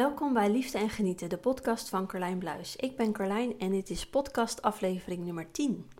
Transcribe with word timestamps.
Welkom 0.00 0.32
bij 0.32 0.50
Liefde 0.50 0.78
en 0.78 0.90
Genieten, 0.90 1.28
de 1.28 1.36
podcast 1.36 1.88
van 1.88 2.06
Carlijn 2.06 2.38
Bluis. 2.38 2.76
Ik 2.76 2.96
ben 2.96 3.12
Carlijn 3.12 3.58
en 3.58 3.70
dit 3.70 3.90
is 3.90 4.06
podcast 4.06 4.62
aflevering 4.62 5.24
nummer 5.24 5.50
10. 5.50 5.90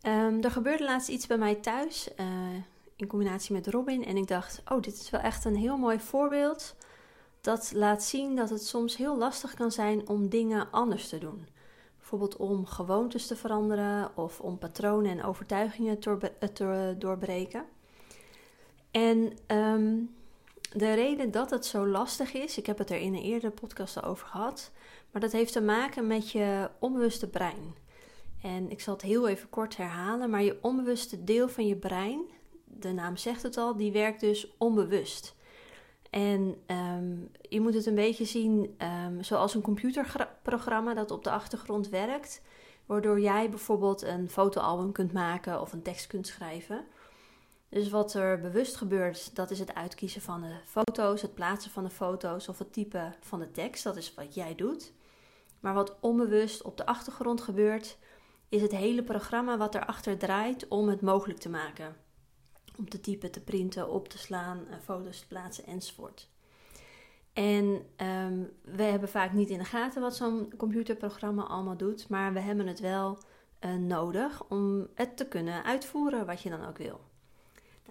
Ehm, 0.00 0.42
er 0.42 0.50
gebeurde 0.50 0.84
laatst 0.84 1.08
iets 1.08 1.26
bij 1.26 1.38
mij 1.38 1.54
thuis 1.54 2.08
uh, 2.20 2.26
in 2.96 3.06
combinatie 3.06 3.54
met 3.54 3.66
Robin 3.66 4.04
en 4.04 4.16
ik 4.16 4.28
dacht, 4.28 4.62
oh 4.68 4.82
dit 4.82 4.94
is 4.94 5.10
wel 5.10 5.20
echt 5.20 5.44
een 5.44 5.56
heel 5.56 5.76
mooi 5.76 6.00
voorbeeld 6.00 6.76
dat 7.40 7.72
laat 7.74 8.02
zien 8.02 8.36
dat 8.36 8.50
het 8.50 8.66
soms 8.66 8.96
heel 8.96 9.18
lastig 9.18 9.54
kan 9.54 9.70
zijn 9.70 10.08
om 10.08 10.28
dingen 10.28 10.70
anders 10.70 11.08
te 11.08 11.18
doen. 11.18 11.46
Bijvoorbeeld 11.98 12.36
om 12.36 12.66
gewoontes 12.66 13.26
te 13.26 13.36
veranderen 13.36 14.16
of 14.16 14.40
om 14.40 14.58
patronen 14.58 15.10
en 15.10 15.24
overtuigingen 15.24 15.98
te 16.54 16.94
doorbreken. 16.98 17.64
En 18.90 19.32
um, 19.46 20.14
de 20.72 20.94
reden 20.94 21.30
dat 21.30 21.50
het 21.50 21.66
zo 21.66 21.86
lastig 21.86 22.32
is, 22.32 22.58
ik 22.58 22.66
heb 22.66 22.78
het 22.78 22.90
er 22.90 22.98
in 22.98 23.14
een 23.14 23.22
eerdere 23.22 23.52
podcast 23.52 24.02
over 24.02 24.26
gehad, 24.26 24.70
maar 25.10 25.20
dat 25.20 25.32
heeft 25.32 25.52
te 25.52 25.60
maken 25.60 26.06
met 26.06 26.30
je 26.30 26.70
onbewuste 26.78 27.28
brein. 27.28 27.74
En 28.42 28.70
ik 28.70 28.80
zal 28.80 28.94
het 28.94 29.02
heel 29.02 29.28
even 29.28 29.48
kort 29.48 29.76
herhalen, 29.76 30.30
maar 30.30 30.42
je 30.42 30.58
onbewuste 30.62 31.24
deel 31.24 31.48
van 31.48 31.66
je 31.66 31.76
brein, 31.76 32.20
de 32.64 32.92
naam 32.92 33.16
zegt 33.16 33.42
het 33.42 33.56
al, 33.56 33.76
die 33.76 33.92
werkt 33.92 34.20
dus 34.20 34.54
onbewust. 34.58 35.34
En 36.10 36.56
ehm, 36.66 37.16
je 37.48 37.60
moet 37.60 37.74
het 37.74 37.86
een 37.86 37.94
beetje 37.94 38.24
zien 38.24 38.76
um, 39.06 39.22
zoals 39.22 39.54
een 39.54 39.60
computerprogramma 39.60 40.94
dat 40.94 41.10
op 41.10 41.24
de 41.24 41.30
achtergrond 41.30 41.88
werkt, 41.88 42.42
waardoor 42.86 43.20
jij 43.20 43.50
bijvoorbeeld 43.50 44.02
een 44.02 44.30
fotoalbum 44.30 44.92
kunt 44.92 45.12
maken 45.12 45.60
of 45.60 45.72
een 45.72 45.82
tekst 45.82 46.06
kunt 46.06 46.26
schrijven. 46.26 46.84
Dus 47.70 47.90
wat 47.90 48.14
er 48.14 48.40
bewust 48.40 48.76
gebeurt, 48.76 49.34
dat 49.36 49.50
is 49.50 49.58
het 49.58 49.74
uitkiezen 49.74 50.20
van 50.20 50.40
de 50.40 50.54
foto's, 50.64 51.22
het 51.22 51.34
plaatsen 51.34 51.70
van 51.70 51.84
de 51.84 51.90
foto's 51.90 52.48
of 52.48 52.58
het 52.58 52.72
typen 52.72 53.14
van 53.20 53.38
de 53.38 53.50
tekst. 53.50 53.84
Dat 53.84 53.96
is 53.96 54.14
wat 54.14 54.34
jij 54.34 54.54
doet. 54.54 54.92
Maar 55.60 55.74
wat 55.74 55.96
onbewust 56.00 56.62
op 56.62 56.76
de 56.76 56.86
achtergrond 56.86 57.40
gebeurt, 57.40 57.98
is 58.48 58.62
het 58.62 58.72
hele 58.72 59.02
programma 59.02 59.56
wat 59.56 59.74
erachter 59.74 60.18
draait 60.18 60.68
om 60.68 60.88
het 60.88 61.00
mogelijk 61.00 61.38
te 61.38 61.48
maken. 61.48 61.96
Om 62.78 62.88
te 62.88 63.00
typen, 63.00 63.30
te 63.30 63.40
printen, 63.40 63.88
op 63.88 64.08
te 64.08 64.18
slaan, 64.18 64.66
eh, 64.70 64.78
foto's 64.78 65.20
te 65.20 65.26
plaatsen 65.26 65.66
enzovoort. 65.66 66.28
En 67.32 67.64
um, 67.96 68.50
we 68.62 68.82
hebben 68.82 69.08
vaak 69.08 69.32
niet 69.32 69.50
in 69.50 69.58
de 69.58 69.64
gaten 69.64 70.02
wat 70.02 70.16
zo'n 70.16 70.52
computerprogramma 70.56 71.42
allemaal 71.42 71.76
doet, 71.76 72.08
maar 72.08 72.32
we 72.32 72.40
hebben 72.40 72.66
het 72.66 72.80
wel 72.80 73.18
uh, 73.60 73.74
nodig 73.74 74.44
om 74.48 74.88
het 74.94 75.16
te 75.16 75.28
kunnen 75.28 75.64
uitvoeren 75.64 76.26
wat 76.26 76.42
je 76.42 76.50
dan 76.50 76.66
ook 76.66 76.78
wil. 76.78 77.09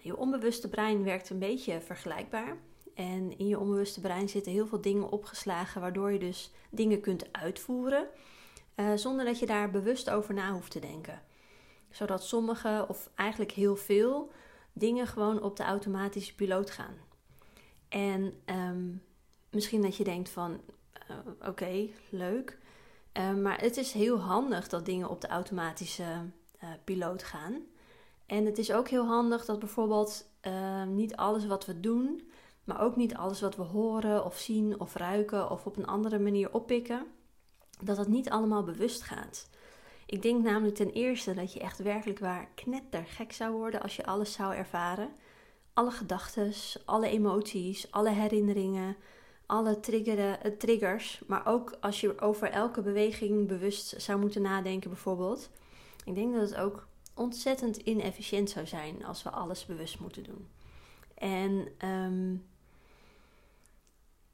Je 0.01 0.17
onbewuste 0.17 0.69
brein 0.69 1.03
werkt 1.03 1.29
een 1.29 1.39
beetje 1.39 1.81
vergelijkbaar. 1.81 2.57
En 2.93 3.37
in 3.37 3.47
je 3.47 3.59
onbewuste 3.59 4.01
brein 4.01 4.29
zitten 4.29 4.51
heel 4.51 4.67
veel 4.67 4.81
dingen 4.81 5.11
opgeslagen, 5.11 5.81
waardoor 5.81 6.11
je 6.11 6.19
dus 6.19 6.51
dingen 6.69 7.01
kunt 7.01 7.33
uitvoeren 7.33 8.07
uh, 8.79 8.93
zonder 8.95 9.25
dat 9.25 9.39
je 9.39 9.45
daar 9.45 9.71
bewust 9.71 10.09
over 10.09 10.33
na 10.33 10.51
hoeft 10.51 10.71
te 10.71 10.79
denken. 10.79 11.21
Zodat 11.89 12.23
sommige, 12.23 12.85
of 12.87 13.09
eigenlijk 13.15 13.51
heel 13.51 13.75
veel, 13.75 14.31
dingen 14.73 15.07
gewoon 15.07 15.41
op 15.41 15.55
de 15.55 15.63
automatische 15.63 16.35
piloot 16.35 16.71
gaan. 16.71 16.97
En 17.89 18.33
um, 18.45 19.03
misschien 19.49 19.81
dat 19.81 19.95
je 19.95 20.03
denkt 20.03 20.29
van, 20.29 20.61
uh, 21.11 21.47
oké, 21.47 21.87
leuk. 22.09 22.57
Uh, 23.13 23.33
maar 23.33 23.61
het 23.61 23.77
is 23.77 23.91
heel 23.91 24.19
handig 24.19 24.67
dat 24.67 24.85
dingen 24.85 25.09
op 25.09 25.21
de 25.21 25.27
automatische 25.27 26.05
piloot 26.83 27.23
gaan. 27.23 27.61
En 28.29 28.45
het 28.45 28.57
is 28.57 28.71
ook 28.71 28.87
heel 28.87 29.05
handig 29.05 29.45
dat 29.45 29.59
bijvoorbeeld 29.59 30.25
uh, 30.47 30.83
niet 30.83 31.15
alles 31.15 31.45
wat 31.45 31.65
we 31.65 31.79
doen, 31.79 32.29
maar 32.63 32.81
ook 32.81 32.95
niet 32.95 33.15
alles 33.15 33.41
wat 33.41 33.55
we 33.55 33.61
horen 33.61 34.25
of 34.25 34.37
zien 34.37 34.79
of 34.79 34.95
ruiken 34.95 35.51
of 35.51 35.65
op 35.65 35.77
een 35.77 35.87
andere 35.87 36.19
manier 36.19 36.53
oppikken, 36.53 37.05
dat 37.81 37.97
het 37.97 38.07
niet 38.07 38.29
allemaal 38.29 38.63
bewust 38.63 39.01
gaat. 39.01 39.49
Ik 40.05 40.21
denk 40.21 40.43
namelijk 40.43 40.75
ten 40.75 40.91
eerste 40.91 41.33
dat 41.33 41.53
je 41.53 41.59
echt 41.59 41.77
werkelijk 41.77 42.19
waar 42.19 42.49
knettergek 42.55 43.31
zou 43.31 43.55
worden 43.55 43.81
als 43.81 43.95
je 43.95 44.05
alles 44.05 44.33
zou 44.33 44.55
ervaren. 44.55 45.09
Alle 45.73 45.91
gedachten, 45.91 46.53
alle 46.85 47.09
emoties, 47.09 47.91
alle 47.91 48.09
herinneringen, 48.09 48.95
alle 49.45 49.79
uh, 49.85 50.31
triggers, 50.57 51.21
maar 51.27 51.45
ook 51.45 51.77
als 51.79 52.01
je 52.01 52.21
over 52.21 52.49
elke 52.49 52.81
beweging 52.81 53.47
bewust 53.47 54.01
zou 54.01 54.19
moeten 54.19 54.41
nadenken 54.41 54.89
bijvoorbeeld. 54.89 55.49
Ik 56.05 56.15
denk 56.15 56.33
dat 56.33 56.49
het 56.49 56.59
ook 56.59 56.87
ontzettend 57.19 57.77
inefficiënt 57.77 58.49
zou 58.49 58.67
zijn 58.67 59.05
als 59.05 59.23
we 59.23 59.29
alles 59.29 59.65
bewust 59.65 59.99
moeten 59.99 60.23
doen. 60.23 60.47
En 61.13 61.67
um, 61.87 62.47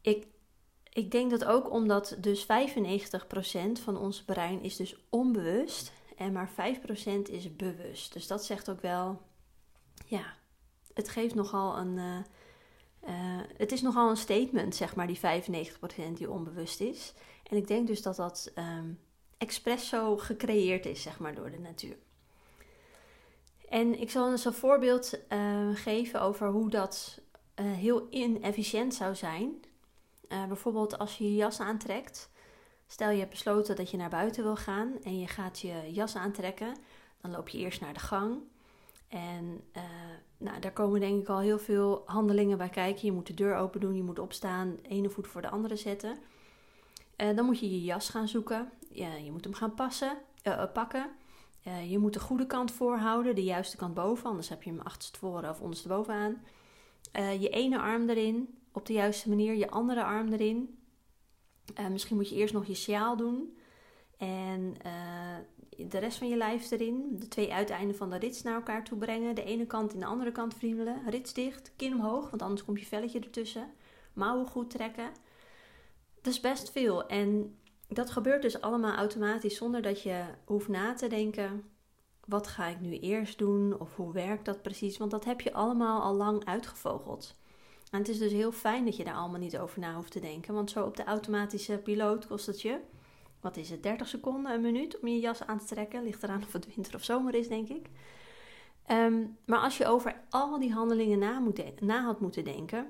ik, 0.02 0.28
ik 0.90 1.12
denk 1.12 1.32
dat 1.32 1.46
ook 1.46 1.72
omdat 1.72 2.18
dus 2.20 2.44
95% 2.44 2.48
van 3.84 3.98
ons 3.98 4.24
brein 4.24 4.62
is 4.62 4.76
dus 4.76 4.96
onbewust 5.10 5.92
en 6.18 6.32
maar 6.32 6.50
5% 6.50 6.54
is 7.32 7.56
bewust. 7.56 8.14
Dus 8.14 8.28
dat 8.28 8.46
zegt 8.46 8.70
ook 8.70 8.82
wel, 8.82 9.22
ja, 10.06 10.34
het 10.94 11.10
geeft 11.10 11.36
nogal 11.36 11.78
een, 11.78 11.98
uh, 11.98 12.18
uh, 13.08 13.42
het 13.58 13.72
is 13.72 13.82
nogal 13.82 14.10
een 14.10 14.18
statement, 14.18 14.76
zeg 14.76 14.96
maar, 14.96 15.08
die 15.08 15.20
95% 15.20 16.14
die 16.14 16.32
onbewust 16.32 16.80
is. 16.80 17.14
En 17.44 17.58
ik 17.58 17.68
denk 17.68 17.88
dus 17.88 18.02
dat 18.02 18.16
dat 18.16 18.52
um, 18.56 19.00
expres 19.38 19.88
zo 19.88 20.18
gecreëerd 20.18 20.86
is, 20.86 21.02
zeg 21.02 21.20
maar, 21.20 21.36
door 21.36 21.52
de 21.52 21.60
natuur. 21.60 21.98
En 23.76 24.00
ik 24.00 24.12
zal 24.12 24.32
eens 24.32 24.46
een 24.46 24.54
voorbeeld 24.54 25.14
uh, 25.30 25.70
geven 25.74 26.22
over 26.22 26.48
hoe 26.48 26.70
dat 26.70 27.22
uh, 27.60 27.72
heel 27.72 28.08
inefficiënt 28.10 28.94
zou 28.94 29.16
zijn. 29.16 29.54
Uh, 30.30 30.46
bijvoorbeeld 30.46 30.98
als 30.98 31.18
je 31.18 31.24
je 31.24 31.36
jas 31.36 31.60
aantrekt. 31.60 32.30
Stel 32.88 33.10
je 33.10 33.18
hebt 33.18 33.30
besloten 33.30 33.76
dat 33.76 33.92
je 33.92 33.98
naar 33.98 34.10
buiten 34.10 34.44
wil 34.44 34.56
gaan 34.56 34.94
en 35.04 35.20
je 35.20 35.28
gaat 35.28 35.60
je 35.60 35.92
jas 35.92 36.16
aantrekken. 36.16 36.76
Dan 37.22 37.32
loop 37.32 37.50
je 37.50 37.58
eerst 37.58 37.82
naar 37.82 37.94
de 37.94 38.00
gang. 38.00 38.38
En 39.08 39.64
nou, 40.38 40.60
daar 40.60 40.74
komen 40.74 41.00
denk 41.00 41.22
ik 41.22 41.30
al 41.30 41.40
heel 41.40 41.60
veel 41.60 42.04
handelingen 42.06 42.58
bij 42.58 42.70
kijken. 42.70 43.06
Je 43.06 43.12
moet 43.12 43.28
de 43.28 43.34
deur 43.34 43.56
open 43.56 43.80
doen, 43.80 43.96
je 43.96 44.04
moet 44.04 44.20
opstaan, 44.20 44.76
de 44.82 44.88
ene 44.88 45.10
voet 45.10 45.28
voor 45.28 45.42
de 45.42 45.50
andere 45.50 45.76
zetten. 45.76 46.18
dan 47.16 47.46
moet 47.46 47.60
je 47.60 47.72
je 47.72 47.84
jas 47.84 48.10
gaan 48.10 48.28
zoeken. 48.28 48.72
Ja, 48.92 49.14
je 49.14 49.32
moet 49.32 49.44
hem 49.44 49.54
gaan 49.54 49.74
passen, 49.74 50.18
pakken. 50.74 51.10
Uh, 51.68 51.92
je 51.92 51.98
moet 51.98 52.14
de 52.14 52.20
goede 52.20 52.48
kant 52.48 52.72
voorhouden, 52.72 53.36
de 53.36 53.44
juiste 53.44 53.78
kant 53.78 53.94
boven, 53.94 54.30
anders 54.30 54.50
heb 54.50 54.64
je 54.64 54.70
hem 54.70 54.80
achterstevoren 54.80 55.50
of 55.50 55.62
onderstebovenaan. 55.62 56.44
Uh, 57.20 57.42
je 57.42 57.50
ene 57.50 57.80
arm 57.80 58.10
erin 58.10 58.60
op 58.72 58.86
de 58.86 58.94
juiste 58.94 59.30
manier, 59.30 59.54
je 59.54 59.70
andere 59.70 60.04
arm 60.04 60.34
erin. 60.34 60.80
Uh, 61.80 61.88
misschien 61.88 62.16
moet 62.16 62.30
je 62.30 62.36
eerst 62.36 62.54
nog 62.54 62.66
je 62.66 62.76
sjaal 62.76 63.18
doen 63.18 63.58
en 64.18 64.76
de 65.78 65.98
rest 65.98 66.18
van 66.18 66.30
je 66.30 66.36
lijf 66.36 66.72
erin. 66.72 67.16
De 67.20 67.28
twee 67.28 67.54
uiteinden 67.54 67.96
van 67.96 68.10
de 68.10 68.18
rits 68.18 68.42
naar 68.42 68.56
elkaar 68.56 68.84
toe 68.84 68.98
brengen. 68.98 69.36
De 69.36 69.44
ene 69.44 69.66
kant 69.66 69.94
in 69.94 70.00
de 70.00 70.06
andere 70.06 70.32
kant 70.32 70.54
friemelen. 70.54 71.02
Rits 71.10 71.34
dicht, 71.34 71.72
kin 71.76 71.94
omhoog, 71.94 72.30
want 72.30 72.42
anders 72.42 72.66
komt 72.66 72.80
je 72.80 72.86
velletje 72.86 73.20
ertussen. 73.20 73.74
Mouwen 74.14 74.46
goed 74.46 74.70
trekken. 74.70 75.10
Dat 76.22 76.34
is 76.34 76.40
best 76.40 76.72
veel. 76.72 77.08
En 77.08 77.56
dat 77.88 78.10
gebeurt 78.10 78.42
dus 78.42 78.62
allemaal 78.62 78.96
automatisch 78.96 79.58
zonder 79.58 79.82
dat 79.82 80.02
je 80.02 80.24
hoeft 80.46 80.68
na 80.68 80.94
te 80.94 81.08
denken: 81.08 81.64
wat 82.26 82.48
ga 82.48 82.66
ik 82.66 82.80
nu 82.80 83.00
eerst 83.00 83.38
doen 83.38 83.80
of 83.80 83.96
hoe 83.96 84.14
werkt 84.14 84.46
dat 84.46 84.62
precies? 84.62 84.98
Want 84.98 85.12
dat 85.12 85.26
heb 85.26 85.42
je 85.42 85.54
allemaal 85.54 86.02
al 86.02 86.14
lang 86.14 86.46
uitgevogeld. 86.46 87.36
En 87.92 88.00
het 88.00 88.10
is 88.10 88.18
dus 88.18 88.32
heel 88.32 88.52
fijn 88.52 88.86
dat 88.86 88.96
je 88.96 89.04
daar 89.04 89.16
allemaal 89.16 89.40
niet 89.40 89.58
over 89.58 89.80
na 89.80 89.96
hoeft 89.96 90.12
te 90.12 90.20
denken, 90.20 90.54
want 90.54 90.72
zo 90.72 90.86
op 90.86 90.98
de 90.98 91.04
automatische 91.04 91.78
piloot 91.78 92.28
kost 92.28 92.46
het 92.46 92.62
je, 92.62 92.80
wat 93.40 93.58
is 93.58 93.70
het, 93.70 93.84
30 93.84 94.08
seconden, 94.08 94.54
een 94.54 94.62
minuut 94.62 95.00
om 95.00 95.08
je 95.08 95.20
jas 95.20 95.44
aan 95.46 95.60
te 95.60 95.66
trekken. 95.66 96.04
Ligt 96.04 96.24
eraan 96.24 96.44
of 96.44 96.54
het 96.54 96.76
winter 96.76 96.96
of 96.96 97.04
zomer 97.04 97.36
is, 97.36 97.48
denk 97.48 97.70
ik. 97.70 97.90
Um, 98.92 99.38
maar 99.46 99.60
als 99.60 99.78
je 99.78 99.86
over 99.86 100.22
al 100.30 100.60
die 100.60 100.74
handelingen 100.74 101.20
na, 101.20 101.40
moet 101.40 101.82
na 101.82 102.04
had 102.04 102.20
moeten 102.20 102.44
denken, 102.44 102.88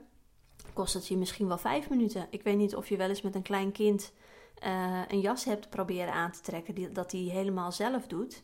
kost 0.73 0.93
het 0.93 1.07
je 1.07 1.17
misschien 1.17 1.47
wel 1.47 1.57
vijf 1.57 1.89
minuten. 1.89 2.27
Ik 2.29 2.43
weet 2.43 2.57
niet 2.57 2.75
of 2.75 2.89
je 2.89 2.97
wel 2.97 3.09
eens 3.09 3.21
met 3.21 3.35
een 3.35 3.41
klein 3.41 3.71
kind 3.71 4.13
uh, 4.63 5.01
een 5.07 5.19
jas 5.19 5.43
hebt 5.43 5.69
proberen 5.69 6.13
aan 6.13 6.31
te 6.31 6.41
trekken, 6.41 6.75
die, 6.75 6.91
dat 6.91 7.11
hij 7.11 7.21
helemaal 7.21 7.71
zelf 7.71 8.07
doet. 8.07 8.41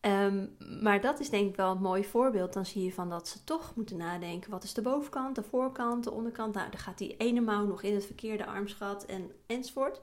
Um, 0.00 0.56
maar 0.82 1.00
dat 1.00 1.20
is 1.20 1.30
denk 1.30 1.48
ik 1.48 1.56
wel 1.56 1.70
een 1.70 1.82
mooi 1.82 2.04
voorbeeld. 2.04 2.52
Dan 2.52 2.66
zie 2.66 2.84
je 2.84 2.92
van 2.92 3.08
dat 3.08 3.28
ze 3.28 3.44
toch 3.44 3.72
moeten 3.74 3.96
nadenken: 3.96 4.50
wat 4.50 4.64
is 4.64 4.74
de 4.74 4.82
bovenkant, 4.82 5.34
de 5.34 5.42
voorkant, 5.42 6.04
de 6.04 6.10
onderkant? 6.10 6.54
Nou, 6.54 6.70
dan 6.70 6.80
gaat 6.80 6.98
die 6.98 7.16
ene 7.16 7.40
mouw 7.40 7.66
nog 7.66 7.82
in 7.82 7.94
het 7.94 8.06
verkeerde 8.06 8.46
armschat 8.46 9.04
en 9.04 9.30
enzovoort. 9.46 10.00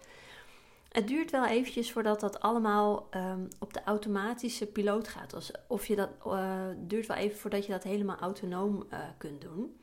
Het 0.90 1.08
duurt 1.08 1.32
wel 1.32 1.46
eventjes 1.46 1.92
voordat 1.92 2.20
dat 2.20 2.40
allemaal 2.40 3.08
um, 3.12 3.48
op 3.60 3.74
de 3.74 3.84
automatische 3.84 4.66
piloot 4.66 5.08
gaat. 5.08 5.32
Dus 5.32 5.52
of 5.68 5.86
je 5.86 5.96
dat 5.96 6.10
uh, 6.28 6.60
duurt 6.78 7.06
wel 7.06 7.18
even 7.18 7.38
voordat 7.38 7.66
je 7.66 7.72
dat 7.72 7.84
helemaal 7.84 8.18
autonoom 8.18 8.86
uh, 8.90 9.00
kunt 9.18 9.42
doen. 9.42 9.80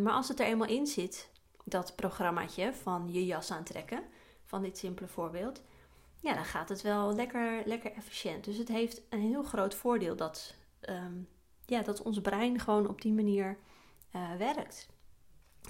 Maar 0.00 0.12
als 0.12 0.28
het 0.28 0.40
er 0.40 0.46
eenmaal 0.46 0.68
in 0.68 0.86
zit, 0.86 1.30
dat 1.64 1.96
programmaatje 1.96 2.72
van 2.74 3.08
je 3.12 3.26
jas 3.26 3.50
aantrekken, 3.50 4.02
van 4.50 4.62
dit 4.62 4.78
simpele 4.78 5.08
voorbeeld, 5.08 5.62
ja, 6.20 6.34
dan 6.34 6.44
gaat 6.44 6.68
het 6.68 6.82
wel 6.82 7.14
lekker, 7.14 7.62
lekker 7.64 7.92
efficiënt. 7.92 8.44
Dus 8.44 8.56
het 8.56 8.68
heeft 8.68 9.02
een 9.08 9.20
heel 9.20 9.42
groot 9.42 9.74
voordeel 9.74 10.16
dat, 10.16 10.54
um, 10.88 11.28
ja, 11.66 11.82
dat 11.82 12.02
ons 12.02 12.20
brein 12.20 12.60
gewoon 12.60 12.88
op 12.88 13.02
die 13.02 13.12
manier 13.12 13.58
uh, 14.16 14.34
werkt. 14.34 14.88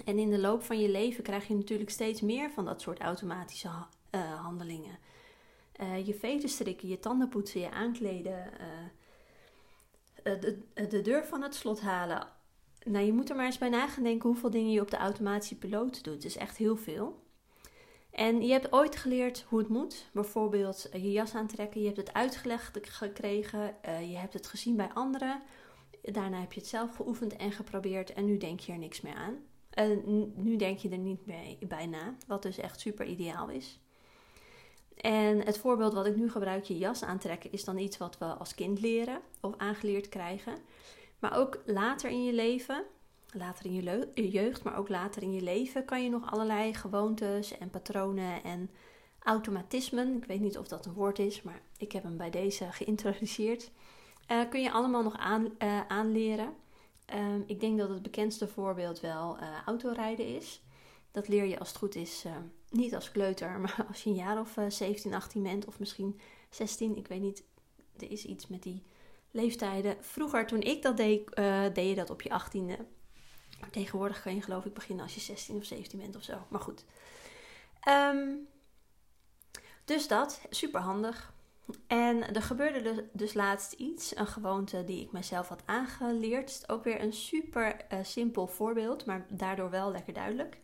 En 0.05 0.17
in 0.17 0.29
de 0.29 0.39
loop 0.39 0.63
van 0.63 0.79
je 0.79 0.89
leven 0.89 1.23
krijg 1.23 1.47
je 1.47 1.55
natuurlijk 1.55 1.89
steeds 1.89 2.21
meer 2.21 2.51
van 2.51 2.65
dat 2.65 2.81
soort 2.81 2.99
automatische 2.99 3.69
uh, 4.11 4.41
handelingen. 4.41 4.97
Uh, 5.81 6.05
je 6.05 6.13
veten 6.13 6.49
strikken, 6.49 6.87
je 6.87 6.99
tanden 6.99 7.29
poetsen, 7.29 7.61
je 7.61 7.71
aankleden, 7.71 8.51
de, 10.23 10.59
de, 10.73 11.01
deur 11.01 11.25
van 11.25 11.41
het 11.41 11.55
slot 11.55 11.81
halen. 11.81 12.27
Nou, 12.85 13.05
je 13.05 13.13
moet 13.13 13.29
er 13.29 13.35
maar 13.35 13.45
eens 13.45 13.57
bij 13.57 13.69
nadenken 13.69 14.29
hoeveel 14.29 14.49
dingen 14.49 14.71
je 14.71 14.81
op 14.81 14.91
de 14.91 14.97
automatische 14.97 15.57
piloot 15.57 16.03
doet. 16.03 16.13
Het 16.13 16.25
is 16.25 16.37
echt 16.37 16.57
heel 16.57 16.77
veel. 16.77 17.19
En 18.11 18.41
je 18.41 18.51
hebt 18.51 18.73
ooit 18.73 18.95
geleerd 18.95 19.45
hoe 19.47 19.59
het 19.59 19.67
moet. 19.67 20.09
Bijvoorbeeld 20.13 20.89
je 20.91 21.11
jas 21.11 21.35
aantrekken. 21.35 21.79
Je 21.79 21.85
hebt 21.85 21.97
het 21.97 22.13
uitgelegd 22.13 22.77
gekregen. 22.81 23.75
je 23.83 24.17
hebt 24.17 24.33
het 24.33 24.47
gezien 24.47 24.75
bij 24.75 24.89
anderen. 24.93 25.41
Daarna 26.01 26.39
heb 26.39 26.53
je 26.53 26.59
het 26.59 26.69
zelf 26.69 26.95
geoefend 26.95 27.35
en 27.35 27.51
geprobeerd. 27.51 28.13
En 28.13 28.25
nu 28.25 28.37
denk 28.37 28.59
je 28.59 28.71
er 28.71 28.77
niks 28.77 29.01
meer 29.01 29.15
aan. 29.15 29.35
En 29.69 30.01
nu 30.35 30.55
denk 30.55 30.77
je 30.77 30.89
er 30.89 30.97
niet 30.97 31.25
mee, 31.25 31.57
bij 31.67 31.85
na. 31.85 32.15
Wat 32.27 32.41
dus 32.41 32.57
echt 32.57 32.79
super 32.79 33.05
ideaal 33.05 33.49
is. 33.49 33.79
En 34.95 35.45
het 35.45 35.57
voorbeeld 35.57 35.93
wat 35.93 36.05
ik 36.05 36.15
nu 36.15 36.29
gebruik, 36.29 36.63
je 36.63 36.77
jas 36.77 37.03
aantrekken, 37.03 37.51
is 37.51 37.63
dan 37.63 37.77
iets 37.77 37.97
wat 37.97 38.17
we 38.17 38.25
als 38.25 38.55
kind 38.55 38.81
leren 38.81 39.21
of 39.39 39.53
aangeleerd 39.57 40.09
krijgen. 40.09 40.57
Maar 41.19 41.37
ook 41.37 41.61
later 41.65 42.09
in 42.09 42.23
je 42.23 42.33
leven, 42.33 42.83
later 43.33 43.65
in 43.65 43.73
je 43.73 44.29
jeugd, 44.29 44.63
maar 44.63 44.77
ook 44.77 44.89
later 44.89 45.21
in 45.21 45.33
je 45.33 45.41
leven, 45.41 45.85
kan 45.85 46.03
je 46.03 46.09
nog 46.09 46.31
allerlei 46.31 46.73
gewoontes 46.73 47.57
en 47.57 47.69
patronen 47.69 48.43
en 48.43 48.69
automatismen, 49.19 50.17
ik 50.17 50.25
weet 50.25 50.39
niet 50.39 50.57
of 50.57 50.67
dat 50.67 50.85
een 50.85 50.93
woord 50.93 51.19
is, 51.19 51.41
maar 51.41 51.61
ik 51.77 51.91
heb 51.91 52.03
hem 52.03 52.17
bij 52.17 52.29
deze 52.29 52.71
geïntroduceerd, 52.79 53.71
uh, 54.31 54.49
kun 54.49 54.61
je 54.61 54.71
allemaal 54.71 55.03
nog 55.03 55.17
aan, 55.17 55.43
uh, 55.59 55.87
aanleren. 55.87 56.53
Um, 57.13 57.43
ik 57.47 57.59
denk 57.59 57.77
dat 57.77 57.89
het 57.89 58.01
bekendste 58.01 58.47
voorbeeld 58.47 58.99
wel 58.99 59.37
uh, 59.37 59.47
autorijden 59.65 60.35
is. 60.35 60.61
Dat 61.11 61.27
leer 61.27 61.45
je 61.45 61.59
als 61.59 61.67
het 61.67 61.77
goed 61.77 61.95
is 61.95 62.25
niet 62.69 62.95
als 62.95 63.11
kleuter, 63.11 63.59
maar 63.59 63.85
als 63.87 64.03
je 64.03 64.09
een 64.09 64.15
jaar 64.15 64.39
of 64.39 64.57
17, 64.67 65.13
18 65.13 65.43
bent, 65.43 65.65
of 65.65 65.79
misschien 65.79 66.19
16, 66.49 66.97
ik 66.97 67.07
weet 67.07 67.21
niet. 67.21 67.43
Er 67.97 68.11
is 68.11 68.25
iets 68.25 68.47
met 68.47 68.63
die 68.63 68.83
leeftijden. 69.31 69.97
Vroeger, 69.99 70.47
toen 70.47 70.61
ik 70.61 70.81
dat 70.81 70.97
deed, 70.97 71.35
deed 71.73 71.89
je 71.89 71.95
dat 71.95 72.09
op 72.09 72.21
je 72.21 72.29
18e. 72.29 72.81
Tegenwoordig 73.71 74.21
kan 74.21 74.35
je 74.35 74.41
geloof 74.41 74.65
ik 74.65 74.73
beginnen 74.73 75.03
als 75.03 75.15
je 75.15 75.21
16 75.21 75.55
of 75.55 75.65
17 75.65 75.99
bent 75.99 76.15
of 76.15 76.23
zo. 76.23 76.37
Maar 76.47 76.61
goed. 76.61 76.83
Um, 77.87 78.47
dus 79.85 80.07
dat, 80.07 80.41
super 80.49 80.81
handig. 80.81 81.33
En 81.87 82.33
er 82.33 82.41
gebeurde 82.41 83.09
dus 83.13 83.33
laatst 83.33 83.73
iets, 83.73 84.15
een 84.15 84.27
gewoonte 84.27 84.83
die 84.83 85.01
ik 85.01 85.11
mezelf 85.11 85.47
had 85.47 85.61
aangeleerd. 85.65 86.63
Ook 86.69 86.83
weer 86.83 87.01
een 87.01 87.13
super 87.13 87.85
uh, 87.93 87.99
simpel 88.01 88.47
voorbeeld, 88.47 89.05
maar 89.05 89.25
daardoor 89.29 89.69
wel 89.69 89.91
lekker 89.91 90.13
duidelijk. 90.13 90.59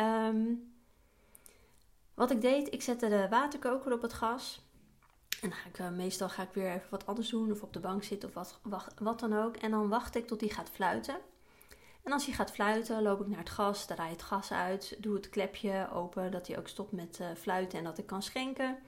Um, 0.00 0.72
wat 2.14 2.30
ik 2.30 2.40
deed, 2.40 2.72
ik 2.72 2.82
zette 2.82 3.08
de 3.08 3.26
waterkoker 3.30 3.92
op 3.92 4.02
het 4.02 4.12
gas. 4.12 4.62
En 5.40 5.48
dan 5.48 5.58
ga 5.58 5.68
ik, 5.68 5.78
uh, 5.78 5.90
meestal 5.90 6.28
ga 6.28 6.42
ik 6.42 6.52
weer 6.52 6.72
even 6.72 6.90
wat 6.90 7.06
anders 7.06 7.28
doen, 7.28 7.50
of 7.50 7.62
op 7.62 7.72
de 7.72 7.80
bank 7.80 8.04
zitten 8.04 8.28
of 8.28 8.34
wat, 8.34 8.92
wat, 8.98 9.20
dan 9.20 9.36
ook. 9.36 9.56
En 9.56 9.70
dan 9.70 9.88
wacht 9.88 10.14
ik 10.14 10.26
tot 10.26 10.40
hij 10.40 10.48
gaat 10.48 10.70
fluiten. 10.70 11.16
En 12.04 12.12
als 12.12 12.24
hij 12.24 12.34
gaat 12.34 12.50
fluiten, 12.50 13.02
loop 13.02 13.20
ik 13.20 13.26
naar 13.26 13.38
het 13.38 13.50
gas, 13.50 13.86
draai 13.86 14.10
het 14.10 14.22
gas 14.22 14.52
uit, 14.52 14.96
doe 14.98 15.14
het 15.14 15.28
klepje 15.28 15.88
open, 15.92 16.30
dat 16.30 16.46
hij 16.46 16.58
ook 16.58 16.68
stopt 16.68 16.92
met 16.92 17.18
uh, 17.20 17.26
fluiten 17.36 17.78
en 17.78 17.84
dat 17.84 17.98
ik 17.98 18.06
kan 18.06 18.22
schenken. 18.22 18.78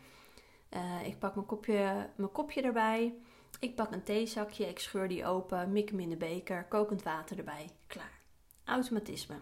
Uh, 0.70 1.06
ik 1.06 1.18
pak 1.18 1.34
mijn 1.34 1.46
kopje, 1.46 2.10
mijn 2.16 2.32
kopje 2.32 2.62
erbij. 2.62 3.14
Ik 3.60 3.74
pak 3.74 3.92
een 3.92 4.02
theezakje, 4.02 4.68
ik 4.68 4.78
scheur 4.78 5.08
die 5.08 5.26
open, 5.26 5.72
mik 5.72 5.88
hem 5.88 6.00
in 6.00 6.08
de 6.08 6.16
beker, 6.16 6.64
kokend 6.64 7.02
water 7.02 7.38
erbij. 7.38 7.70
Klaar. 7.86 8.20
Automatisme. 8.64 9.36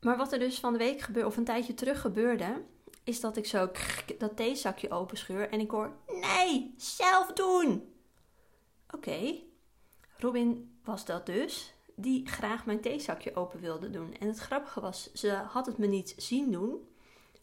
Maar 0.00 0.16
wat 0.16 0.32
er 0.32 0.38
dus 0.38 0.60
van 0.60 0.72
de 0.72 0.78
week 0.78 1.00
gebeurde, 1.00 1.28
of 1.28 1.36
een 1.36 1.44
tijdje 1.44 1.74
terug 1.74 2.00
gebeurde, 2.00 2.62
is 3.04 3.20
dat 3.20 3.36
ik 3.36 3.46
zo 3.46 3.70
dat 4.18 4.36
theezakje 4.36 4.90
openscheur 4.90 5.50
en 5.50 5.60
ik 5.60 5.70
hoor: 5.70 5.96
Nee, 6.06 6.74
zelf 6.76 7.32
doen! 7.32 7.94
Oké, 8.90 9.34
Robin 10.18 10.78
was 10.84 11.04
dat 11.04 11.26
dus, 11.26 11.74
die 12.00 12.26
graag 12.26 12.66
mijn 12.66 12.80
theezakje 12.80 13.34
open 13.34 13.60
wilde 13.60 13.90
doen. 13.90 14.14
En 14.14 14.26
het 14.26 14.38
grappige 14.38 14.80
was, 14.80 15.12
ze 15.12 15.30
had 15.30 15.66
het 15.66 15.78
me 15.78 15.86
niet 15.86 16.14
zien 16.16 16.50
doen. 16.50 16.88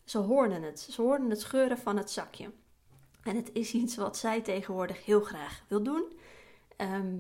Ze 0.04 0.18
hoorden 0.18 0.64
het. 0.64 0.80
Ze 0.80 1.02
hoorden 1.02 1.30
het 1.30 1.42
scheuren 1.42 1.78
van 1.78 1.98
het 1.98 2.12
zakje. 2.12 2.52
En 3.24 3.36
het 3.36 3.50
is 3.54 3.74
iets 3.74 3.96
wat 3.96 4.18
zij 4.18 4.42
tegenwoordig 4.42 5.06
heel 5.06 5.22
graag 5.22 5.64
wil 5.68 5.84
doen. 5.84 6.04
Ehm, 6.76 7.16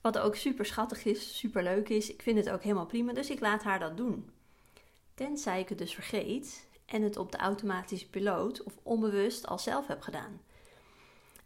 wat 0.00 0.18
ook 0.18 0.36
super 0.36 0.66
schattig 0.66 1.04
is, 1.04 1.38
super 1.38 1.62
leuk 1.62 1.88
is. 1.88 2.10
Ik 2.12 2.22
vind 2.22 2.38
het 2.38 2.50
ook 2.50 2.62
helemaal 2.62 2.86
prima, 2.86 3.12
dus 3.12 3.30
ik 3.30 3.40
laat 3.40 3.62
haar 3.62 3.78
dat 3.78 3.96
doen. 3.96 4.30
Tenzij 5.14 5.60
ik 5.60 5.68
het 5.68 5.78
dus 5.78 5.94
vergeet 5.94 6.68
en 6.86 7.02
het 7.02 7.16
op 7.16 7.32
de 7.32 7.38
automatische 7.38 8.10
piloot 8.10 8.62
of 8.62 8.78
onbewust 8.82 9.46
al 9.46 9.58
zelf 9.58 9.86
heb 9.86 10.00
gedaan. 10.00 10.40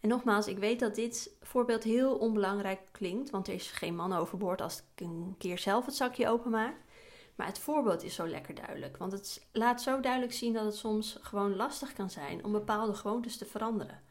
En 0.03 0.09
nogmaals, 0.09 0.47
ik 0.47 0.59
weet 0.59 0.81
dat 0.81 0.95
dit 0.95 1.31
voorbeeld 1.43 1.83
heel 1.83 2.17
onbelangrijk 2.17 2.81
klinkt, 2.91 3.31
want 3.31 3.49
er 3.49 3.55
is 3.55 3.71
geen 3.71 3.97
man 3.97 4.13
overboord 4.13 4.61
als 4.61 4.79
ik 4.79 5.01
een 5.01 5.35
keer 5.39 5.59
zelf 5.59 5.87
het 5.87 5.95
zakje 5.95 6.29
openmaak. 6.29 6.75
Maar 7.35 7.47
het 7.47 7.59
voorbeeld 7.59 8.03
is 8.03 8.15
zo 8.15 8.27
lekker 8.27 8.55
duidelijk, 8.55 8.97
want 8.97 9.13
het 9.13 9.47
laat 9.53 9.83
zo 9.83 10.01
duidelijk 10.01 10.33
zien 10.33 10.53
dat 10.53 10.65
het 10.65 10.77
soms 10.77 11.19
gewoon 11.21 11.57
lastig 11.57 11.93
kan 11.93 12.11
zijn 12.11 12.45
om 12.45 12.53
bepaalde 12.53 12.95
gewoontes 12.95 13.37
te 13.37 13.45
veranderen. 13.45 14.03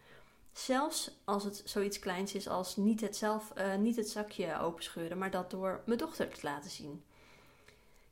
Zelfs 0.51 1.11
als 1.23 1.43
het 1.43 1.61
zoiets 1.65 1.99
kleins 1.99 2.35
is 2.35 2.47
als 2.47 2.75
niet 2.75 3.01
het, 3.01 3.15
zelf, 3.15 3.53
uh, 3.57 3.75
niet 3.75 3.95
het 3.95 4.09
zakje 4.09 4.59
openscheuren, 4.59 5.17
maar 5.17 5.31
dat 5.31 5.51
door 5.51 5.81
mijn 5.85 5.99
dochter 5.99 6.29
te 6.29 6.39
laten 6.43 6.69
zien. 6.69 7.03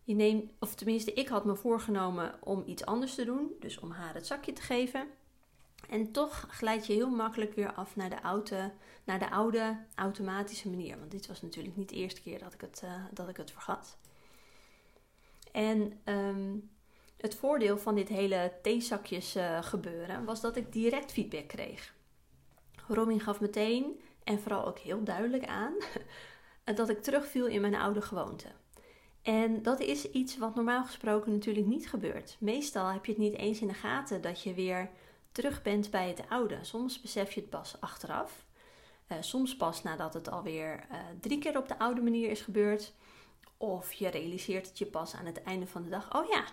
Je 0.04 0.16
neemt, 0.16 0.52
of 0.60 0.76
tenminste, 0.76 1.14
ik 1.14 1.28
had 1.28 1.46
me 1.46 1.56
voorgenomen 1.56 2.36
om 2.40 2.64
iets 2.66 2.86
anders 2.86 3.16
te 3.16 3.26
doen, 3.26 3.52
dus 3.60 3.80
om 3.80 3.92
haar 3.92 4.14
het 4.14 4.28
zakje 4.28 4.54
te 4.54 4.62
geven. 4.62 5.08
En 5.90 6.12
toch 6.12 6.46
glijd 6.50 6.88
je 6.88 6.94
heel 6.94 7.10
makkelijk 7.10 7.54
weer 7.54 7.74
af 7.74 7.96
naar 7.96 8.10
de 8.10 8.22
oude, 8.22 8.72
naar 9.04 9.20
de 9.20 9.30
oude 9.30 9.78
automatische 9.96 10.70
manier. 10.70 11.00
Want 11.00 11.12
dit 11.12 11.28
was 11.28 11.42
natuurlijk 11.42 11.76
niet 11.76 11.90
de 11.90 11.96
eerste 11.96 12.22
keer 12.22 12.40
dat 12.40 12.54
ik 12.54 12.62
het, 12.62 12.82
uh, 12.86 12.92
dat 13.12 13.30
ik 13.30 13.38
het 13.38 13.52
vergat. 13.52 13.98
En 15.52 16.00
um, 16.06 16.70
het 17.18 17.36
voordeel 17.36 17.78
van 17.78 17.96
dit 17.96 18.08
hele 18.08 18.54
theezakjes 18.62 19.36
uh, 19.36 19.64
gebeuren 19.64 20.26
was 20.26 20.42
dat 20.42 20.56
ik 20.56 20.74
direct 20.74 21.12
feedback 21.12 21.48
kreeg. 21.48 21.94
Robin 22.88 23.20
gaf 23.20 23.40
meteen 23.40 24.00
en 24.24 24.40
vooral 24.40 24.66
ook 24.66 24.80
heel 24.80 25.04
duidelijk 25.04 25.46
aan 25.46 25.74
dat 26.76 26.90
ik 26.90 27.02
terugviel 27.02 27.48
in 27.48 27.62
mijn 27.62 27.76
oude 27.76 28.02
gewoonte. 28.02 28.48
En 29.22 29.62
dat 29.62 29.80
is 29.80 30.12
iets 30.12 30.38
wat 30.38 30.56
normaal 30.56 30.86
gesproken 30.86 31.32
natuurlijk 31.32 31.66
niet 31.66 31.90
gebeurt. 31.90 32.38
Meestal 32.40 32.88
heb 32.88 33.06
je 33.06 33.12
het 33.12 33.22
niet 33.22 33.36
eens 33.36 33.62
in 33.62 33.68
de 33.68 33.74
gaten 33.74 34.22
dat 34.22 34.44
je 34.44 34.54
weer 34.54 34.90
terug 35.32 35.62
bent 35.62 35.92
bij 35.92 36.08
het 36.08 36.30
oude. 36.30 36.58
Soms 36.62 37.02
besef 37.02 37.32
je 37.32 37.42
het 37.42 37.50
pas 37.50 37.82
achteraf. 37.82 38.46
Uh, 39.12 39.18
soms 39.20 39.56
pas 39.56 39.84
nadat 39.84 40.14
het 40.14 40.30
alweer 40.30 40.86
uh, 40.92 40.98
drie 41.22 41.40
keer 41.40 41.58
op 41.58 41.68
de 41.68 41.80
oude 41.80 42.02
manier 42.02 42.30
is 42.30 42.42
gebeurd. 42.42 42.94
Of 43.58 43.94
je 43.94 44.08
realiseert 44.08 44.68
het 44.68 44.78
je 44.78 44.86
pas 44.86 45.16
aan 45.16 45.26
het 45.26 45.44
einde 45.44 45.68
van 45.68 45.84
de 45.84 45.90
dag. 45.90 46.16
Oh 46.16 46.30
ja, 46.30 46.44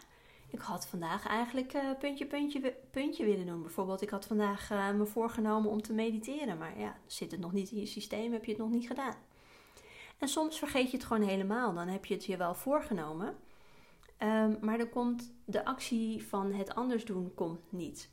ik 0.49 0.61
had 0.61 0.87
vandaag 0.87 1.27
eigenlijk 1.27 1.75
uh, 1.75 1.91
puntje, 1.99 2.27
puntje, 2.27 2.75
puntje 2.91 3.25
willen 3.25 3.47
doen. 3.47 3.63
Bijvoorbeeld, 3.63 4.03
ik 4.03 4.11
had 4.11 4.27
vandaag 4.27 4.71
me 4.71 5.07
voorgenomen 5.07 5.71
om 5.71 5.83
te 5.83 5.93
mediteren. 5.93 6.59
Maar 6.59 6.79
ja, 6.79 6.97
zit 7.07 7.31
het 7.31 7.41
nog 7.41 7.53
niet 7.53 7.71
in 7.71 7.79
je 7.79 7.87
systeem, 7.87 8.33
heb 8.33 8.45
je 8.45 8.51
het 8.51 8.61
nog 8.61 8.71
niet 8.71 8.87
gedaan. 8.87 9.17
En 10.19 10.29
soms 10.29 10.59
vergeet 10.59 10.91
je 10.91 10.97
het 10.97 11.07
gewoon 11.07 11.29
helemaal. 11.29 11.75
Dan 11.75 11.89
heb 11.89 12.05
je 12.05 12.15
het 12.15 12.25
je 12.25 12.37
wel 12.37 12.55
voorgenomen. 12.55 13.37
Um, 14.19 14.59
maar 14.61 14.79
dan 14.79 14.89
komt 14.89 15.33
de 15.45 15.65
actie 15.65 16.27
van 16.27 16.53
het 16.53 16.75
anders 16.75 17.05
doen 17.05 17.35
komt 17.35 17.73
niet. 17.73 18.11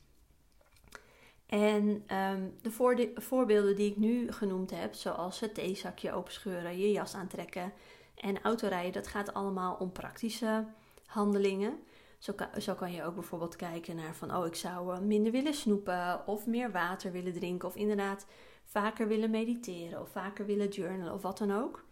En 1.46 2.04
um, 2.16 2.54
de 2.62 3.12
voorbeelden 3.14 3.76
die 3.76 3.90
ik 3.90 3.96
nu 3.96 4.32
genoemd 4.32 4.70
heb, 4.70 4.94
zoals 4.94 5.40
het 5.40 5.54
theezakje 5.54 6.12
openscheuren, 6.12 6.78
je 6.78 6.90
jas 6.90 7.14
aantrekken 7.14 7.72
en 8.14 8.42
autorijden, 8.42 8.92
dat 8.92 9.06
gaat 9.06 9.34
allemaal 9.34 9.74
om 9.74 9.92
praktische 9.92 10.66
handelingen. 11.06 11.78
Zo 12.18 12.32
kan, 12.32 12.48
zo 12.60 12.74
kan, 12.74 12.92
je 12.92 13.04
ook 13.04 13.14
bijvoorbeeld 13.14 13.56
kijken 13.56 13.96
naar 13.96 14.14
van, 14.14 14.36
oh, 14.36 14.46
ik 14.46 14.54
zou 14.54 14.94
eh, 14.94 15.00
minder 15.00 15.32
willen 15.32 15.54
snoepen 15.54 16.26
of 16.26 16.46
meer 16.46 16.72
water 16.72 17.12
willen 17.12 17.32
drinken 17.32 17.68
of 17.68 17.76
inderdaad 17.76 18.26
vaker 18.64 19.08
willen 19.08 19.30
mediteren 19.30 20.00
of 20.00 20.08
vaker 20.08 20.46
willen 20.46 20.68
journalen 20.68 21.12
of 21.12 21.22
wat 21.22 21.38
dan 21.38 21.52
ook. 21.52 21.84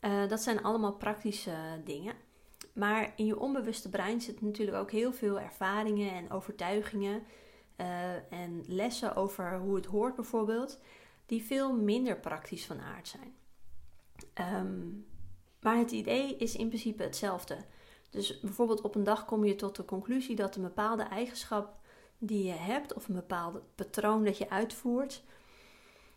Uh, 0.00 0.28
dat 0.28 0.40
zijn 0.40 0.62
allemaal 0.62 0.92
praktische 0.92 1.80
dingen. 1.84 2.14
Maar 2.72 3.12
in 3.16 3.26
je 3.26 3.38
onbewuste 3.38 3.90
brein 3.90 4.20
zitten 4.20 4.46
natuurlijk 4.46 4.76
ook 4.76 4.90
heel 4.90 5.12
veel 5.12 5.40
ervaringen 5.40 6.12
en 6.12 6.30
overtuigingen 6.30 7.22
uh, 7.76 8.32
en 8.32 8.64
lessen 8.66 9.16
over 9.16 9.58
hoe 9.58 9.74
het 9.74 9.86
hoort 9.86 10.14
bijvoorbeeld, 10.14 10.78
die 11.26 11.42
veel 11.42 11.72
minder 11.76 12.16
praktisch 12.16 12.66
van 12.66 12.80
aard 12.80 13.08
zijn. 13.08 13.34
Um, 14.64 15.06
maar 15.60 15.76
het 15.76 15.90
idee 15.90 16.36
is 16.36 16.56
in 16.56 16.68
principe 16.68 17.02
hetzelfde. 17.02 17.56
Dus 18.10 18.40
bijvoorbeeld 18.40 18.80
op 18.80 18.94
een 18.94 19.04
dag 19.04 19.24
kom 19.24 19.44
je 19.44 19.54
tot 19.54 19.76
de 19.76 19.84
conclusie 19.84 20.36
dat 20.36 20.56
een 20.56 20.62
bepaalde 20.62 21.02
eigenschap 21.02 21.76
die 22.18 22.44
je 22.44 22.52
hebt 22.52 22.94
of 22.94 23.08
een 23.08 23.14
bepaald 23.14 23.60
patroon 23.74 24.24
dat 24.24 24.38
je 24.38 24.50
uitvoert, 24.50 25.22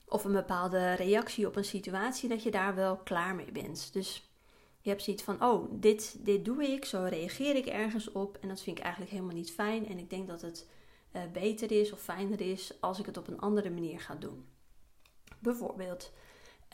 of 0.05 0.23
een 0.23 0.31
bepaalde 0.31 0.93
reactie 0.93 1.47
op 1.47 1.55
een 1.55 1.65
situatie, 1.65 2.29
dat 2.29 2.43
je 2.43 2.51
daar 2.51 2.75
wel 2.75 2.97
klaar 2.97 3.35
mee 3.35 3.51
bent. 3.51 3.93
Dus 3.93 4.29
Je 4.87 4.93
hebt 4.93 5.05
zoiets 5.05 5.23
van, 5.23 5.43
oh, 5.43 5.71
dit, 5.71 6.25
dit 6.25 6.45
doe 6.45 6.63
ik, 6.63 6.85
zo 6.85 7.03
reageer 7.09 7.55
ik 7.55 7.65
ergens 7.65 8.11
op. 8.11 8.37
En 8.41 8.47
dat 8.47 8.61
vind 8.61 8.77
ik 8.77 8.83
eigenlijk 8.83 9.13
helemaal 9.13 9.35
niet 9.35 9.51
fijn. 9.51 9.87
En 9.87 9.97
ik 9.97 10.09
denk 10.09 10.27
dat 10.27 10.41
het 10.41 10.67
uh, 11.17 11.31
beter 11.31 11.71
is 11.71 11.91
of 11.91 12.01
fijner 12.01 12.41
is 12.41 12.74
als 12.79 13.00
ik 13.00 13.05
het 13.05 13.17
op 13.17 13.27
een 13.27 13.39
andere 13.39 13.69
manier 13.69 14.00
ga 14.00 14.15
doen. 14.15 14.45
Bijvoorbeeld, 15.39 16.12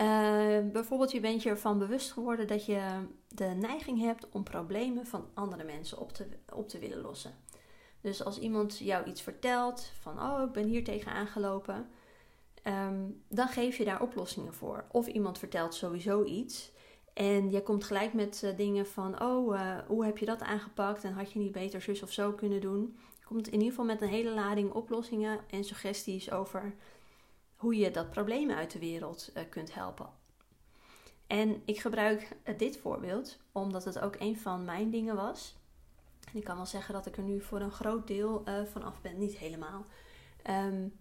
uh, 0.02 0.72
bijvoorbeeld 0.72 1.12
je 1.12 1.20
bent 1.20 1.44
je 1.44 1.50
ervan 1.50 1.80
bewust 1.80 2.12
geworden 2.12 2.48
dat 2.48 2.66
je 2.66 3.06
de 3.28 3.46
neiging 3.46 4.00
hebt 4.00 4.30
om 4.30 4.44
problemen 4.44 5.06
van 5.06 5.28
andere 5.34 5.64
mensen 5.64 6.00
op 6.00 6.12
te, 6.12 6.28
op 6.54 6.70
te 6.70 6.80
willen 6.80 7.02
lossen. 7.02 7.36
Dus 8.02 8.24
als 8.24 8.40
iemand 8.40 8.78
jou 8.78 9.06
iets 9.06 9.22
vertelt 9.22 9.92
van, 10.02 10.22
oh, 10.22 10.42
ik 10.46 10.52
ben 10.52 10.68
hier 10.68 10.84
tegen 10.84 11.12
aangelopen, 11.12 11.90
um, 12.64 13.24
dan 13.28 13.48
geef 13.48 13.78
je 13.78 13.86
daar 13.86 14.02
oplossingen 14.02 14.54
voor. 14.54 14.86
Of 14.92 15.08
iemand 15.08 15.38
vertelt 15.38 15.74
sowieso 15.74 16.24
iets 16.24 16.72
en 17.14 17.52
je 17.52 17.64
komt 17.64 17.84
gelijk 17.84 18.14
met 18.14 18.42
uh, 18.46 18.58
dingen 18.58 18.88
van, 18.88 19.22
oh, 19.22 19.80
hoe 19.88 20.06
heb 20.06 20.18
je 20.18 20.26
dat 20.26 20.42
aangepakt 20.42 21.04
en 21.04 21.14
had 21.14 21.32
je 21.32 21.40
niet 21.40 21.52
beter 21.52 21.82
zus 21.82 22.04
of 22.04 22.12
zo 22.12 22.32
kunnen 22.32 22.62
doen. 22.62 22.98
Komt 23.34 23.48
in 23.48 23.54
ieder 23.54 23.70
geval 23.70 23.86
met 23.86 24.02
een 24.02 24.08
hele 24.08 24.30
lading 24.30 24.72
oplossingen 24.72 25.40
en 25.50 25.64
suggesties 25.64 26.32
over 26.32 26.76
hoe 27.56 27.76
je 27.76 27.92
dat 27.92 28.10
probleem 28.10 28.52
uit 28.52 28.72
de 28.72 28.80
wereld 28.80 29.32
uh, 29.38 29.44
kunt 29.50 29.74
helpen. 29.74 30.10
En 31.28 31.62
ik 31.66 31.80
gebruik 31.80 32.38
dit 32.58 32.78
voorbeeld 32.78 33.40
omdat 33.52 33.86
het 33.86 34.00
ook 34.00 34.16
een 34.20 34.38
van 34.38 34.66
mijn 34.66 34.90
dingen 34.90 35.16
was. 35.16 35.56
En 36.32 36.38
ik 36.38 36.44
kan 36.44 36.56
wel 36.56 36.66
zeggen 36.66 36.94
dat 36.94 37.06
ik 37.06 37.18
er 37.18 37.24
nu 37.24 37.42
voor 37.42 37.62
een 37.62 37.72
groot 37.72 38.08
deel 38.08 38.44
van 38.72 38.84
af 38.84 39.02
ben, 39.02 39.18
niet 39.18 39.38
helemaal. 39.38 39.86
Um, 40.50 41.00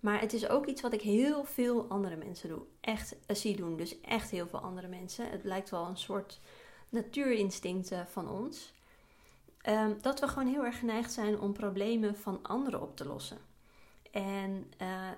maar 0.00 0.20
het 0.20 0.32
is 0.32 0.48
ook 0.48 0.66
iets 0.66 0.82
wat 0.82 0.92
ik 0.92 1.02
heel 1.02 1.44
veel 1.44 1.86
andere 1.88 2.16
mensen 2.16 2.48
doe. 2.48 2.62
Echt 2.80 3.16
zie 3.26 3.56
doen. 3.56 3.76
Dus 3.76 4.00
echt 4.00 4.30
heel 4.30 4.46
veel 4.46 4.60
andere 4.60 4.88
mensen. 4.88 5.30
Het 5.30 5.44
lijkt 5.44 5.70
wel 5.70 5.86
een 5.86 5.96
soort 5.96 6.40
natuurinstinct 6.88 7.92
van 8.06 8.28
ons. 8.28 8.72
Um, 9.68 9.96
dat 10.00 10.20
we 10.20 10.28
gewoon 10.28 10.48
heel 10.48 10.64
erg 10.64 10.78
geneigd 10.78 11.12
zijn 11.12 11.40
om 11.40 11.52
problemen 11.52 12.16
van 12.16 12.42
anderen 12.42 12.82
op 12.82 12.96
te 12.96 13.06
lossen. 13.06 13.38
En 14.10 14.72
uh, 14.82 15.08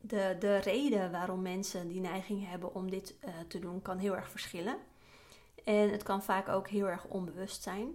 de, 0.00 0.36
de 0.38 0.56
reden 0.56 1.10
waarom 1.10 1.42
mensen 1.42 1.88
die 1.88 2.00
neiging 2.00 2.48
hebben 2.48 2.74
om 2.74 2.90
dit 2.90 3.14
uh, 3.24 3.30
te 3.48 3.58
doen, 3.58 3.82
kan 3.82 3.98
heel 3.98 4.16
erg 4.16 4.30
verschillen. 4.30 4.76
En 5.64 5.90
het 5.90 6.02
kan 6.02 6.22
vaak 6.22 6.48
ook 6.48 6.68
heel 6.68 6.88
erg 6.88 7.04
onbewust 7.04 7.62
zijn. 7.62 7.94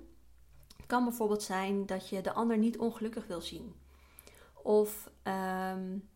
Het 0.77 0.86
kan 0.86 1.03
bijvoorbeeld 1.03 1.44
zijn 1.44 1.86
dat 1.86 2.10
je 2.10 2.22
de 2.22 2.34
ander 2.34 2.58
niet 2.58 2.77
ongelukkig 2.77 3.27
wil 3.27 3.41
zien. 3.41 3.75
Of 4.63 5.10
um, 5.74 6.10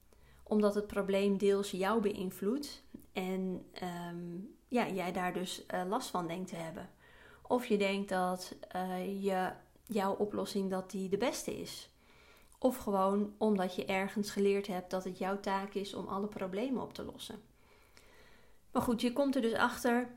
omdat 0.44 0.76
het 0.76 0.88
probleem 0.88 1.38
deels 1.38 1.72
jou 1.72 2.02
beïnvloedt 2.02 2.84
en 3.14 3.66
ehm, 3.74 4.38
ja, 4.68 4.88
jij 4.88 5.12
daar 5.12 5.34
dus 5.34 5.66
uh, 5.74 5.82
last 5.88 6.10
van 6.10 6.28
denkt 6.28 6.50
te 6.50 6.56
hebben. 6.56 6.90
Of 7.48 7.66
je 7.66 7.78
denkt 7.78 8.10
dat 8.10 8.56
je, 9.20 9.52
jouw 9.86 10.14
oplossing 10.14 10.70
dat 10.70 10.92
die 10.92 11.10
de 11.10 11.18
beste 11.18 11.60
is. 11.60 11.90
Of 12.60 12.78
gewoon 12.78 13.34
omdat 13.38 13.76
je 13.76 13.86
ergens 13.86 14.32
geleerd 14.32 14.68
hebt 14.68 14.92
dat 14.92 15.04
het 15.04 15.18
jouw 15.18 15.40
taak 15.40 15.74
is 15.74 15.94
om 15.94 16.08
alle 16.08 16.28
problemen 16.28 16.82
op 16.82 16.94
te 16.94 17.04
lossen. 17.04 17.42
Maar 18.72 18.82
goed, 18.82 19.02
je 19.02 19.14
komt 19.14 19.36
er 19.36 19.42
dus 19.42 19.54
achter. 19.54 20.10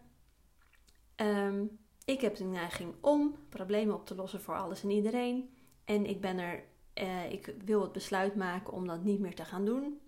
Um, 1.17 1.79
ik 2.05 2.21
heb 2.21 2.37
de 2.37 2.45
neiging 2.45 2.95
om 3.01 3.37
problemen 3.49 3.95
op 3.95 4.07
te 4.07 4.15
lossen 4.15 4.41
voor 4.41 4.57
alles 4.57 4.83
en 4.83 4.91
iedereen. 4.91 5.55
En 5.85 6.07
ik 6.07 6.21
ben 6.21 6.39
er, 6.39 6.65
uh, 6.95 7.33
ik 7.33 7.55
wil 7.65 7.83
het 7.83 7.93
besluit 7.93 8.37
maken 8.37 8.73
om 8.73 8.87
dat 8.87 9.03
niet 9.03 9.21
meer 9.21 9.35
te 9.35 9.45
gaan 9.45 9.65
doen. 9.65 10.01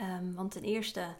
Um, 0.00 0.34
want 0.34 0.50
ten 0.50 0.62
eerste 0.62 1.14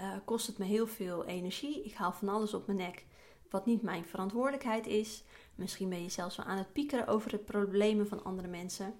uh, 0.00 0.12
kost 0.24 0.46
het 0.46 0.58
me 0.58 0.64
heel 0.64 0.86
veel 0.86 1.24
energie. 1.24 1.82
Ik 1.82 1.94
haal 1.94 2.12
van 2.12 2.28
alles 2.28 2.54
op 2.54 2.66
mijn 2.66 2.78
nek 2.78 3.04
wat 3.50 3.66
niet 3.66 3.82
mijn 3.82 4.04
verantwoordelijkheid 4.04 4.86
is. 4.86 5.24
Misschien 5.60 5.88
ben 5.88 6.02
je 6.02 6.08
zelfs 6.08 6.36
wel 6.36 6.46
aan 6.46 6.58
het 6.58 6.72
piekeren 6.72 7.06
over 7.06 7.30
de 7.30 7.38
problemen 7.38 8.08
van 8.08 8.24
andere 8.24 8.48
mensen. 8.48 8.94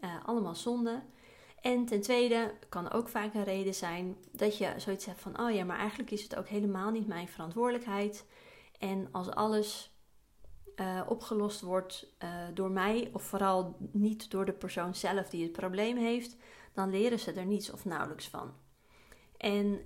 Uh, 0.00 0.10
allemaal 0.24 0.54
zonde. 0.54 1.02
En 1.60 1.84
ten 1.84 2.00
tweede 2.00 2.54
kan 2.68 2.90
ook 2.90 3.08
vaak 3.08 3.34
een 3.34 3.44
reden 3.44 3.74
zijn 3.74 4.16
dat 4.32 4.58
je 4.58 4.74
zoiets 4.76 5.04
hebt 5.04 5.20
van: 5.20 5.40
oh 5.40 5.54
ja, 5.54 5.64
maar 5.64 5.78
eigenlijk 5.78 6.10
is 6.10 6.22
het 6.22 6.36
ook 6.36 6.48
helemaal 6.48 6.90
niet 6.90 7.06
mijn 7.06 7.28
verantwoordelijkheid. 7.28 8.26
En 8.78 9.08
als 9.10 9.30
alles 9.30 9.96
uh, 10.76 11.00
opgelost 11.08 11.60
wordt 11.60 12.14
uh, 12.24 12.28
door 12.54 12.70
mij, 12.70 13.10
of 13.12 13.22
vooral 13.22 13.76
niet 13.92 14.30
door 14.30 14.44
de 14.44 14.52
persoon 14.52 14.94
zelf 14.94 15.28
die 15.28 15.42
het 15.42 15.52
probleem 15.52 15.96
heeft, 15.96 16.36
dan 16.72 16.90
leren 16.90 17.18
ze 17.18 17.32
er 17.32 17.46
niets 17.46 17.70
of 17.70 17.84
nauwelijks 17.84 18.28
van. 18.28 18.52
En 19.36 19.80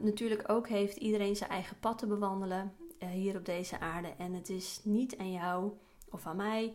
natuurlijk 0.00 0.48
ook 0.50 0.68
heeft 0.68 0.96
iedereen 0.96 1.36
zijn 1.36 1.50
eigen 1.50 1.78
pad 1.78 1.98
te 1.98 2.06
bewandelen 2.06 2.74
hier 3.08 3.36
op 3.36 3.44
deze 3.44 3.78
aarde. 3.78 4.08
En 4.18 4.32
het 4.32 4.48
is 4.48 4.80
niet 4.84 5.18
aan 5.18 5.32
jou 5.32 5.72
of 6.10 6.26
aan 6.26 6.36
mij 6.36 6.74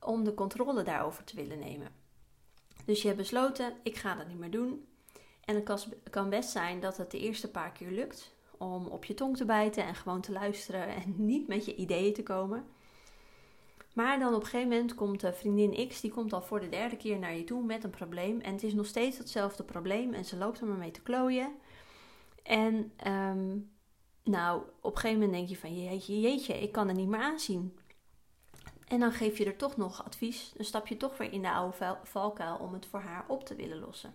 om 0.00 0.24
de 0.24 0.34
controle 0.34 0.82
daarover 0.82 1.24
te 1.24 1.36
willen 1.36 1.58
nemen. 1.58 1.88
Dus 2.84 3.00
je 3.00 3.06
hebt 3.06 3.20
besloten, 3.20 3.76
ik 3.82 3.96
ga 3.96 4.14
dat 4.14 4.28
niet 4.28 4.38
meer 4.38 4.50
doen. 4.50 4.86
En 5.44 5.54
het 5.54 5.88
kan 6.10 6.30
best 6.30 6.50
zijn 6.50 6.80
dat 6.80 6.96
het 6.96 7.10
de 7.10 7.18
eerste 7.18 7.50
paar 7.50 7.72
keer 7.72 7.90
lukt 7.90 8.34
om 8.58 8.86
op 8.86 9.04
je 9.04 9.14
tong 9.14 9.36
te 9.36 9.44
bijten 9.44 9.84
en 9.84 9.94
gewoon 9.94 10.20
te 10.20 10.32
luisteren 10.32 10.88
en 10.88 11.14
niet 11.26 11.48
met 11.48 11.64
je 11.64 11.74
ideeën 11.74 12.14
te 12.14 12.22
komen. 12.22 12.64
Maar 13.94 14.18
dan 14.18 14.34
op 14.34 14.40
een 14.40 14.46
gegeven 14.46 14.68
moment 14.68 14.94
komt 14.94 15.24
vriendin 15.32 15.88
X, 15.88 16.00
die 16.00 16.10
komt 16.10 16.32
al 16.32 16.42
voor 16.42 16.60
de 16.60 16.68
derde 16.68 16.96
keer 16.96 17.18
naar 17.18 17.36
je 17.36 17.44
toe 17.44 17.64
met 17.64 17.84
een 17.84 17.90
probleem. 17.90 18.40
En 18.40 18.52
het 18.52 18.62
is 18.62 18.74
nog 18.74 18.86
steeds 18.86 19.18
hetzelfde 19.18 19.62
probleem 19.62 20.14
en 20.14 20.24
ze 20.24 20.36
loopt 20.36 20.60
er 20.60 20.66
maar 20.66 20.76
mee 20.76 20.90
te 20.90 21.02
klooien. 21.02 21.52
En 22.42 22.92
um, 23.06 23.70
nou, 24.22 24.62
op 24.80 24.94
een 24.94 25.00
gegeven 25.00 25.20
moment 25.20 25.38
denk 25.38 25.48
je 25.48 25.56
van 25.56 25.82
jeetje, 25.82 26.20
jeetje, 26.20 26.62
ik 26.62 26.72
kan 26.72 26.88
er 26.88 26.94
niet 26.94 27.08
meer 27.08 27.20
aanzien. 27.20 27.76
En 28.88 29.00
dan 29.00 29.12
geef 29.12 29.38
je 29.38 29.44
er 29.44 29.56
toch 29.56 29.76
nog 29.76 30.04
advies. 30.04 30.52
Dan 30.56 30.64
stap 30.64 30.86
je 30.86 30.96
toch 30.96 31.16
weer 31.16 31.32
in 31.32 31.42
de 31.42 31.50
oude 31.50 31.96
valkuil 32.02 32.56
om 32.56 32.72
het 32.72 32.86
voor 32.86 33.00
haar 33.00 33.24
op 33.28 33.44
te 33.44 33.54
willen 33.54 33.78
lossen. 33.78 34.14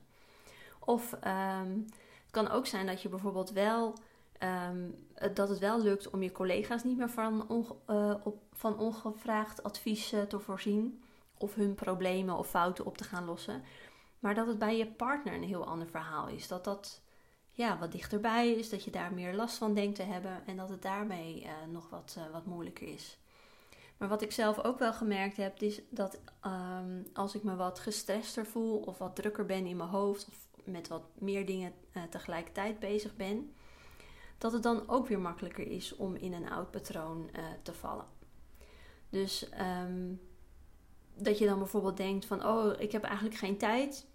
Of 0.80 1.14
um, 1.14 1.86
het 2.24 2.32
kan 2.32 2.50
ook 2.50 2.66
zijn 2.66 2.86
dat 2.86 3.02
je 3.02 3.10
bijvoorbeeld 3.10 3.52
wel 3.52 3.96
Um, 4.44 5.08
dat 5.34 5.50
het 5.50 5.60
wel 5.60 5.82
lukt 5.82 6.10
om 6.10 6.24
je 6.24 6.32
collega's 6.32 6.84
niet 6.84 6.98
meer 6.98 7.10
van, 7.10 7.66
uh, 7.90 8.14
op, 8.24 8.42
van 8.54 8.78
ongevraagd 8.78 9.64
advies 9.64 10.10
te 10.28 10.40
voorzien. 10.40 11.04
Of 11.38 11.56
hun 11.56 11.76
problemen 11.76 12.38
of 12.38 12.50
fouten 12.50 12.86
op 12.86 12.98
te 12.98 13.04
gaan 13.04 13.26
lossen. 13.26 13.64
Maar 14.20 14.36
dat 14.36 14.48
het 14.48 14.60
bij 14.60 14.78
je 14.78 14.88
partner 14.88 15.34
een 15.34 15.44
heel 15.44 15.66
ander 15.66 15.88
verhaal 15.88 16.28
is. 16.28 16.48
Dat 16.48 16.64
dat 16.64 17.02
ja, 17.58 17.78
wat 17.78 17.92
dichterbij 17.92 18.52
is. 18.52 18.70
Dat 18.70 18.84
je 18.84 18.92
daar 18.92 19.14
meer 19.14 19.34
last 19.34 19.58
van 19.58 19.74
denkt 19.74 19.96
te 19.96 20.04
hebben. 20.04 20.42
En 20.46 20.58
dat 20.58 20.70
het 20.70 20.82
daarmee 20.82 21.44
uh, 21.44 21.52
nog 21.72 21.90
wat, 21.90 22.18
wat 22.32 22.46
moeilijker 22.46 22.88
is. 22.88 23.18
Maar 23.98 24.10
wat 24.10 24.22
ik 24.22 24.32
zelf 24.32 24.64
ook 24.64 24.80
wel 24.80 24.94
gemerkt 24.94 25.38
heb, 25.38 25.62
is 25.62 25.82
dat 25.90 26.20
um, 26.46 27.08
als 27.14 27.36
ik 27.36 27.44
me 27.44 27.56
wat 27.56 27.80
gestrester 27.80 28.46
voel 28.46 28.78
of 28.78 28.98
wat 28.98 29.16
drukker 29.16 29.46
ben 29.46 29.66
in 29.66 29.78
mijn 29.78 29.90
hoofd 29.90 30.28
of 30.28 30.48
met 30.64 30.88
wat 30.88 31.04
meer 31.14 31.46
dingen 31.46 31.74
tegelijkertijd 32.10 32.80
bezig 32.80 33.16
ben, 33.16 33.54
dat 34.38 34.52
het 34.52 34.64
dan 34.64 34.90
ook 34.90 35.08
weer 35.08 35.20
makkelijker 35.20 35.68
is 35.68 35.96
om 35.96 36.16
in 36.16 36.34
een 36.34 36.50
oud 36.50 36.72
patroon 36.72 37.30
te 37.62 37.74
vallen. 37.74 38.06
Dus 39.10 39.50
um, 39.82 40.22
dat 41.16 41.38
je 41.38 41.46
dan 41.46 41.58
bijvoorbeeld 41.58 41.98
denkt 41.98 42.26
van, 42.26 42.46
oh, 42.46 42.80
ik 42.80 42.92
heb 42.92 43.04
eigenlijk 43.04 43.36
geen 43.36 43.58
tijd. 43.58 44.08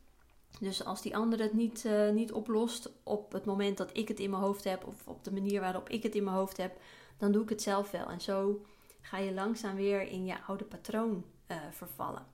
Dus 0.61 0.85
als 0.85 1.03
die 1.03 1.17
ander 1.17 1.41
het 1.41 1.53
niet, 1.53 1.85
uh, 1.85 2.11
niet 2.11 2.33
oplost 2.33 2.91
op 3.03 3.33
het 3.33 3.45
moment 3.45 3.77
dat 3.77 3.91
ik 3.97 4.09
het 4.09 4.21
in 4.21 4.31
mijn 4.31 4.43
hoofd 4.43 4.65
heb, 4.65 4.87
of 4.87 5.09
op 5.09 5.25
de 5.25 5.33
manier 5.33 5.61
waarop 5.61 5.89
ik 5.89 6.03
het 6.03 6.15
in 6.15 6.25
mijn 6.25 6.37
hoofd 6.37 6.57
heb, 6.57 6.81
dan 7.19 7.33
doe 7.33 7.43
ik 7.43 7.49
het 7.49 7.63
zelf 7.63 7.91
wel. 7.91 8.07
En 8.07 8.21
zo 8.21 8.65
ga 9.01 9.19
je 9.19 9.33
langzaam 9.33 9.75
weer 9.75 10.03
in 10.03 10.25
je 10.25 10.43
oude 10.47 10.65
patroon 10.65 11.25
uh, 11.51 11.57
vervallen. 11.71 12.27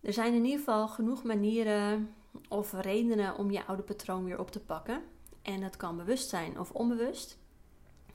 Er 0.00 0.12
zijn 0.12 0.34
in 0.34 0.44
ieder 0.44 0.58
geval 0.58 0.88
genoeg 0.88 1.22
manieren 1.22 2.14
of 2.48 2.72
redenen 2.72 3.36
om 3.36 3.50
je 3.50 3.66
oude 3.66 3.82
patroon 3.82 4.24
weer 4.24 4.38
op 4.38 4.50
te 4.50 4.60
pakken. 4.60 5.02
En 5.42 5.60
dat 5.60 5.76
kan 5.76 5.96
bewust 5.96 6.28
zijn 6.28 6.58
of 6.58 6.70
onbewust. 6.70 7.38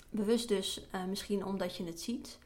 Bewust 0.09 0.47
dus 0.47 0.87
uh, 0.95 1.05
misschien 1.05 1.45
omdat 1.45 1.75
je 1.75 1.83
het 1.83 2.01
ziet. 2.01 2.39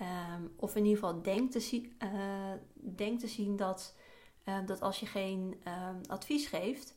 Um, 0.00 0.52
of 0.56 0.76
in 0.76 0.84
ieder 0.84 0.98
geval 0.98 1.22
denkt 1.22 1.52
te, 1.52 1.60
zie, 1.60 1.92
uh, 2.02 2.52
denk 2.74 3.20
te 3.20 3.28
zien 3.28 3.56
dat, 3.56 3.94
dat 4.66 4.80
als 4.80 5.00
je 5.00 5.06
geen 5.06 5.56
advies 6.06 6.46
geeft, 6.46 6.94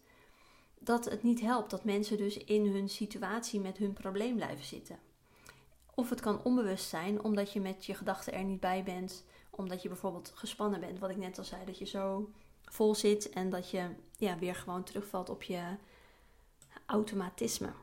dat 0.80 1.06
het 1.06 1.24
niet 1.24 1.42
helpt 1.42 1.70
dat 1.70 1.84
mensen 1.84 2.18
dus 2.18 2.38
in 2.38 2.66
hun 2.66 2.90
situatie 2.90 3.60
met 3.60 3.78
hun 3.78 3.94
probleem 3.94 4.36
blijven 4.36 4.66
zitten. 4.66 5.00
Of 5.96 6.10
het 6.10 6.22
kan 6.22 6.44
onbewust 6.44 6.90
zijn 6.90 7.24
omdat 7.24 7.52
je 7.52 7.62
met 7.62 7.86
je 7.86 7.94
gedachten 7.94 8.34
er 8.34 8.44
niet 8.44 8.60
bij 8.60 8.84
bent, 8.84 9.26
omdat 9.50 9.82
je 9.82 9.88
bijvoorbeeld 9.88 10.32
gespannen 10.36 10.80
bent, 10.80 11.00
wat 11.00 11.10
ik 11.10 11.18
net 11.18 11.38
al 11.38 11.44
zei, 11.44 11.66
dat 11.66 11.78
je 11.78 11.86
zo 11.86 12.30
vol 12.64 12.96
zit 12.96 13.30
en 13.30 13.50
dat 13.50 13.70
je 13.70 13.90
ja, 14.18 14.38
weer 14.38 14.56
gewoon 14.56 14.84
terugvalt 14.84 15.30
op 15.30 15.44
je 15.44 15.62
automatisme. 16.86 17.74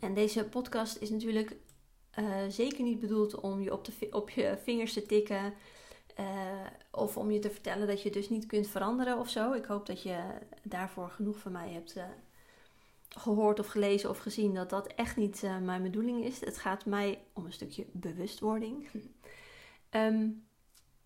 En 0.00 0.14
deze 0.14 0.44
podcast 0.44 0.96
is 0.96 1.10
natuurlijk 1.10 1.56
uh, 2.18 2.36
zeker 2.48 2.84
niet 2.84 3.00
bedoeld 3.00 3.40
om 3.40 3.60
je 3.60 3.72
op, 3.72 3.84
de, 3.84 4.08
op 4.10 4.30
je 4.30 4.58
vingers 4.62 4.92
te 4.92 5.06
tikken. 5.06 5.54
Uh, 6.20 6.66
of 6.90 7.16
om 7.16 7.30
je 7.30 7.38
te 7.38 7.50
vertellen 7.50 7.86
dat 7.86 8.02
je 8.02 8.10
dus 8.10 8.28
niet 8.28 8.46
kunt 8.46 8.66
veranderen 8.68 9.18
of 9.18 9.28
zo. 9.28 9.52
Ik 9.52 9.64
hoop 9.64 9.86
dat 9.86 10.02
je 10.02 10.18
daarvoor 10.62 11.10
genoeg 11.10 11.38
van 11.38 11.52
mij 11.52 11.72
hebt 11.72 11.96
uh, 11.96 12.04
gehoord 13.08 13.58
of 13.58 13.66
gelezen 13.66 14.10
of 14.10 14.18
gezien 14.18 14.54
dat 14.54 14.70
dat 14.70 14.86
echt 14.86 15.16
niet 15.16 15.42
uh, 15.42 15.58
mijn 15.58 15.82
bedoeling 15.82 16.24
is. 16.24 16.40
Het 16.40 16.58
gaat 16.58 16.84
mij 16.84 17.24
om 17.32 17.44
een 17.44 17.52
stukje 17.52 17.86
bewustwording. 17.92 18.88
um, 19.90 20.46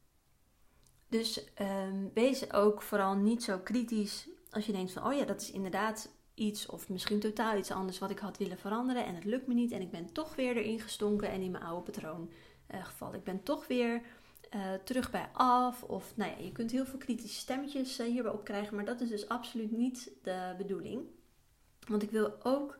dus 1.08 1.44
um, 1.60 2.10
wees 2.14 2.52
ook 2.52 2.82
vooral 2.82 3.14
niet 3.14 3.42
zo 3.42 3.58
kritisch 3.58 4.28
als 4.50 4.66
je 4.66 4.72
denkt 4.72 4.92
van, 4.92 5.06
oh 5.06 5.14
ja, 5.14 5.24
dat 5.24 5.40
is 5.40 5.50
inderdaad 5.50 6.10
iets 6.34 6.66
of 6.66 6.88
misschien 6.88 7.20
totaal 7.20 7.56
iets 7.56 7.70
anders 7.70 7.98
wat 7.98 8.10
ik 8.10 8.18
had 8.18 8.38
willen 8.38 8.58
veranderen 8.58 9.04
en 9.04 9.14
het 9.14 9.24
lukt 9.24 9.46
me 9.46 9.54
niet 9.54 9.72
en 9.72 9.80
ik 9.80 9.90
ben 9.90 10.12
toch 10.12 10.34
weer 10.34 10.56
erin 10.56 10.80
gestonken 10.80 11.30
en 11.30 11.40
in 11.40 11.50
mijn 11.50 11.64
oude 11.64 11.90
patroon 11.90 12.30
gevallen. 12.68 13.18
Ik 13.18 13.24
ben 13.24 13.42
toch 13.42 13.66
weer 13.66 14.02
uh, 14.54 14.72
terug 14.84 15.10
bij 15.10 15.28
af 15.32 15.82
of 15.82 16.16
nou 16.16 16.30
ja, 16.30 16.44
je 16.44 16.52
kunt 16.52 16.70
heel 16.70 16.86
veel 16.86 16.98
kritische 16.98 17.38
stemmetjes 17.38 18.00
uh, 18.00 18.06
hierbij 18.06 18.32
opkrijgen, 18.32 18.76
maar 18.76 18.84
dat 18.84 19.00
is 19.00 19.08
dus 19.08 19.28
absoluut 19.28 19.70
niet 19.70 20.10
de 20.22 20.54
bedoeling. 20.56 21.02
Want 21.86 22.02
ik 22.02 22.10
wil 22.10 22.44
ook 22.44 22.78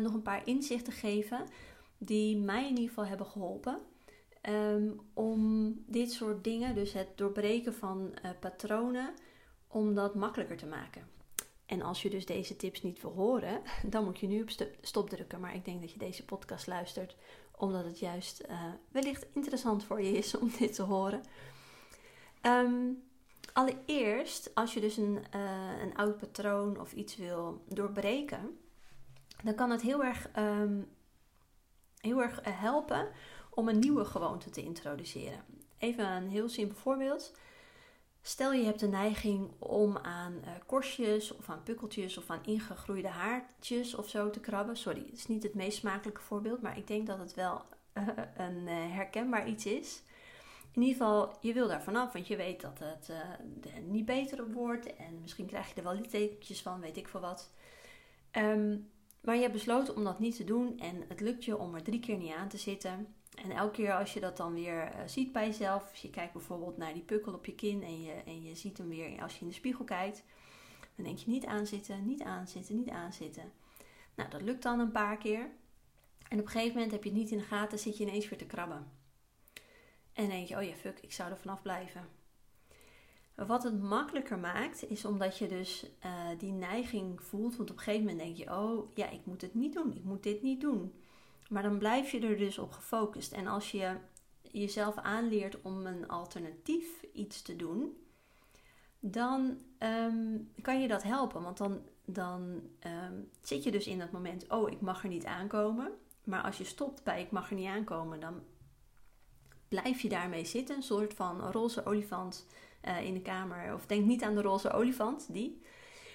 nog 0.00 0.14
een 0.14 0.22
paar 0.22 0.46
inzichten 0.46 0.92
geven 0.92 1.46
die 1.98 2.36
mij 2.36 2.62
in 2.62 2.68
ieder 2.68 2.88
geval 2.88 3.06
hebben 3.06 3.26
geholpen. 3.26 3.78
Um, 4.48 5.00
om 5.14 5.72
dit 5.86 6.12
soort 6.12 6.44
dingen, 6.44 6.74
dus 6.74 6.92
het 6.92 7.08
doorbreken 7.16 7.74
van 7.74 8.14
patronen, 8.40 9.14
om 9.66 9.94
dat 9.94 10.14
makkelijker 10.14 10.56
te 10.56 10.66
maken. 10.66 11.08
En 11.68 11.82
als 11.82 12.02
je 12.02 12.10
dus 12.10 12.26
deze 12.26 12.56
tips 12.56 12.82
niet 12.82 13.02
wil 13.02 13.12
horen, 13.12 13.60
dan 13.86 14.04
moet 14.04 14.18
je 14.18 14.26
nu 14.26 14.42
op 14.42 14.50
stop 14.80 15.10
drukken. 15.10 15.40
Maar 15.40 15.54
ik 15.54 15.64
denk 15.64 15.80
dat 15.80 15.92
je 15.92 15.98
deze 15.98 16.24
podcast 16.24 16.66
luistert 16.66 17.16
omdat 17.58 17.84
het 17.84 17.98
juist 17.98 18.44
uh, 18.50 18.62
wellicht 18.90 19.26
interessant 19.32 19.84
voor 19.84 20.02
je 20.02 20.12
is 20.12 20.36
om 20.38 20.50
dit 20.58 20.74
te 20.74 20.82
horen. 20.82 21.22
Um, 22.42 23.02
allereerst, 23.52 24.54
als 24.54 24.74
je 24.74 24.80
dus 24.80 24.96
een, 24.96 25.18
uh, 25.34 25.80
een 25.82 25.96
oud 25.96 26.18
patroon 26.18 26.80
of 26.80 26.92
iets 26.92 27.16
wil 27.16 27.64
doorbreken, 27.68 28.58
dan 29.42 29.54
kan 29.54 29.70
het 29.70 29.82
heel 29.82 30.04
erg, 30.04 30.28
um, 30.36 30.88
heel 32.00 32.22
erg 32.22 32.40
eh, 32.40 32.60
helpen 32.60 33.08
om 33.50 33.68
een 33.68 33.78
nieuwe 33.78 34.04
gewoonte 34.04 34.50
te 34.50 34.62
introduceren. 34.62 35.44
Even 35.78 36.06
een 36.06 36.28
heel 36.28 36.48
simpel 36.48 36.76
voorbeeld. 36.76 37.32
Stel 38.22 38.52
je 38.52 38.64
hebt 38.64 38.80
de 38.80 38.88
neiging 38.88 39.50
om 39.58 39.96
aan 39.96 40.32
uh, 40.32 40.50
korstjes 40.66 41.36
of 41.36 41.48
aan 41.48 41.62
pukkeltjes 41.62 42.18
of 42.18 42.30
aan 42.30 42.44
ingegroeide 42.44 43.08
haartjes 43.08 43.94
of 43.94 44.08
zo 44.08 44.30
te 44.30 44.40
krabben. 44.40 44.76
Sorry, 44.76 45.04
het 45.06 45.18
is 45.18 45.26
niet 45.26 45.42
het 45.42 45.54
meest 45.54 45.78
smakelijke 45.78 46.20
voorbeeld, 46.20 46.62
maar 46.62 46.78
ik 46.78 46.86
denk 46.86 47.06
dat 47.06 47.18
het 47.18 47.34
wel 47.34 47.62
uh, 47.94 48.08
een 48.36 48.66
uh, 48.66 48.94
herkenbaar 48.94 49.48
iets 49.48 49.66
is. 49.66 50.02
In 50.72 50.82
ieder 50.82 50.96
geval, 50.96 51.36
je 51.40 51.52
wil 51.52 51.68
daar 51.68 51.82
vanaf, 51.82 52.12
want 52.12 52.26
je 52.26 52.36
weet 52.36 52.60
dat 52.60 52.78
het 52.78 53.10
niet 53.86 54.04
beter 54.04 54.50
wordt 54.50 54.96
en 54.96 55.20
misschien 55.20 55.46
krijg 55.46 55.68
je 55.68 55.74
er 55.74 55.82
wel 55.82 55.94
littekentjes 55.94 56.62
van, 56.62 56.80
weet 56.80 56.96
ik 56.96 57.08
veel 57.08 57.20
wat. 57.20 57.50
Um, 58.32 58.90
maar 59.20 59.34
je 59.34 59.40
hebt 59.40 59.52
besloten 59.52 59.96
om 59.96 60.04
dat 60.04 60.18
niet 60.18 60.36
te 60.36 60.44
doen 60.44 60.78
en 60.78 61.04
het 61.08 61.20
lukt 61.20 61.44
je 61.44 61.58
om 61.58 61.74
er 61.74 61.82
drie 61.82 62.00
keer 62.00 62.16
niet 62.16 62.32
aan 62.32 62.48
te 62.48 62.58
zitten. 62.58 63.14
En 63.44 63.50
elke 63.50 63.72
keer 63.72 63.94
als 63.94 64.12
je 64.12 64.20
dat 64.20 64.36
dan 64.36 64.54
weer 64.54 64.94
uh, 64.94 65.00
ziet 65.06 65.32
bij 65.32 65.46
jezelf, 65.46 65.90
als 65.90 66.02
je 66.02 66.10
kijkt 66.10 66.32
bijvoorbeeld 66.32 66.76
naar 66.76 66.92
die 66.92 67.02
pukkel 67.02 67.32
op 67.32 67.46
je 67.46 67.54
kin 67.54 67.82
en 67.82 68.02
je, 68.02 68.12
en 68.12 68.42
je 68.42 68.54
ziet 68.54 68.78
hem 68.78 68.88
weer 68.88 69.22
als 69.22 69.34
je 69.34 69.40
in 69.40 69.46
de 69.46 69.54
spiegel 69.54 69.84
kijkt, 69.84 70.22
dan 70.94 71.04
denk 71.04 71.18
je 71.18 71.30
niet 71.30 71.46
aanzitten, 71.46 72.06
niet 72.06 72.22
aanzitten, 72.22 72.76
niet 72.76 72.90
aanzitten. 72.90 73.52
Nou, 74.14 74.30
dat 74.30 74.42
lukt 74.42 74.62
dan 74.62 74.80
een 74.80 74.92
paar 74.92 75.16
keer. 75.16 75.50
En 76.28 76.38
op 76.38 76.44
een 76.44 76.50
gegeven 76.50 76.74
moment 76.74 76.92
heb 76.92 77.04
je 77.04 77.10
het 77.10 77.18
niet 77.18 77.30
in 77.30 77.38
de 77.38 77.44
gaten, 77.44 77.78
zit 77.78 77.96
je 77.96 78.04
ineens 78.04 78.28
weer 78.28 78.38
te 78.38 78.46
krabben. 78.46 78.90
En 80.12 80.28
denk 80.28 80.48
je, 80.48 80.56
oh 80.56 80.62
ja, 80.62 80.74
fuck, 80.74 80.98
ik 81.00 81.12
zou 81.12 81.30
er 81.30 81.38
vanaf 81.38 81.62
blijven. 81.62 82.08
Wat 83.34 83.62
het 83.62 83.82
makkelijker 83.82 84.38
maakt, 84.38 84.90
is 84.90 85.04
omdat 85.04 85.38
je 85.38 85.48
dus 85.48 85.86
uh, 86.04 86.38
die 86.38 86.52
neiging 86.52 87.22
voelt. 87.22 87.56
Want 87.56 87.70
op 87.70 87.76
een 87.76 87.82
gegeven 87.82 88.06
moment 88.06 88.24
denk 88.24 88.36
je, 88.36 88.56
oh 88.56 88.90
ja, 88.94 89.08
ik 89.10 89.26
moet 89.26 89.40
het 89.40 89.54
niet 89.54 89.72
doen, 89.72 89.94
ik 89.94 90.04
moet 90.04 90.22
dit 90.22 90.42
niet 90.42 90.60
doen. 90.60 90.92
Maar 91.48 91.62
dan 91.62 91.78
blijf 91.78 92.10
je 92.10 92.20
er 92.20 92.36
dus 92.36 92.58
op 92.58 92.72
gefocust. 92.72 93.32
En 93.32 93.46
als 93.46 93.70
je 93.70 93.96
jezelf 94.42 94.96
aanleert 94.96 95.62
om 95.62 95.86
een 95.86 96.08
alternatief 96.08 97.02
iets 97.12 97.42
te 97.42 97.56
doen, 97.56 97.96
dan 99.00 99.58
um, 99.78 100.52
kan 100.62 100.80
je 100.80 100.88
dat 100.88 101.02
helpen. 101.02 101.42
Want 101.42 101.58
dan, 101.58 101.80
dan 102.04 102.62
um, 102.86 103.30
zit 103.42 103.64
je 103.64 103.70
dus 103.70 103.86
in 103.86 103.98
dat 103.98 104.10
moment, 104.10 104.50
oh, 104.50 104.70
ik 104.70 104.80
mag 104.80 105.02
er 105.02 105.08
niet 105.08 105.24
aankomen. 105.24 105.92
Maar 106.24 106.42
als 106.42 106.58
je 106.58 106.64
stopt 106.64 107.04
bij 107.04 107.22
ik 107.22 107.30
mag 107.30 107.50
er 107.50 107.56
niet 107.56 107.68
aankomen, 107.68 108.20
dan 108.20 108.42
blijf 109.68 110.00
je 110.00 110.08
daarmee 110.08 110.44
zitten. 110.44 110.76
Een 110.76 110.82
soort 110.82 111.14
van 111.14 111.40
roze 111.40 111.86
olifant 111.86 112.46
uh, 112.84 113.02
in 113.02 113.14
de 113.14 113.22
kamer. 113.22 113.74
Of 113.74 113.86
denk 113.86 114.06
niet 114.06 114.22
aan 114.22 114.34
de 114.34 114.42
roze 114.42 114.70
olifant, 114.70 115.32
die. 115.32 115.62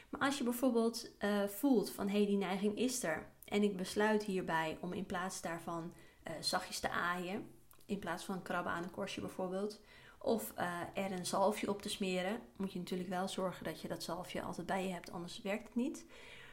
Maar 0.10 0.22
als 0.22 0.38
je 0.38 0.44
bijvoorbeeld 0.44 1.12
uh, 1.20 1.44
voelt 1.44 1.92
van 1.92 2.08
hé, 2.08 2.18
hey, 2.18 2.26
die 2.26 2.38
neiging 2.38 2.78
is 2.78 3.04
er. 3.04 3.32
En 3.46 3.64
ik 3.64 3.78
besluit 3.78 4.24
hierbij 4.24 4.78
om 4.82 4.94
in 4.94 5.06
plaats 5.06 5.42
daarvan 5.42 5.94
uh, 6.28 6.34
zachtjes 6.40 6.80
te 6.80 6.90
aaien, 6.90 7.48
in 7.86 8.00
plaats 8.00 8.24
van 8.24 8.42
krabben 8.42 8.72
aan 8.72 8.84
een 8.84 8.92
korstje 8.92 9.22
bijvoorbeeld, 9.22 9.80
of 10.18 10.54
uh, 10.58 10.80
er 10.94 11.12
een 11.12 11.26
zalfje 11.26 11.70
op 11.70 11.82
te 11.82 11.90
smeren, 11.90 12.40
moet 12.56 12.74
je 12.74 12.80
natuurlijk 12.80 13.10
wel 13.10 13.28
zorgen 13.28 13.64
dat 13.64 13.82
je 13.82 13.88
dat 13.88 14.04
zalfje 14.04 14.42
altijd 14.42 14.68
bij 14.68 14.88
je 14.88 14.94
hebt, 14.94 15.12
anders 15.12 15.42
werkt 15.42 15.64
het 15.64 15.76
niet. 15.76 16.06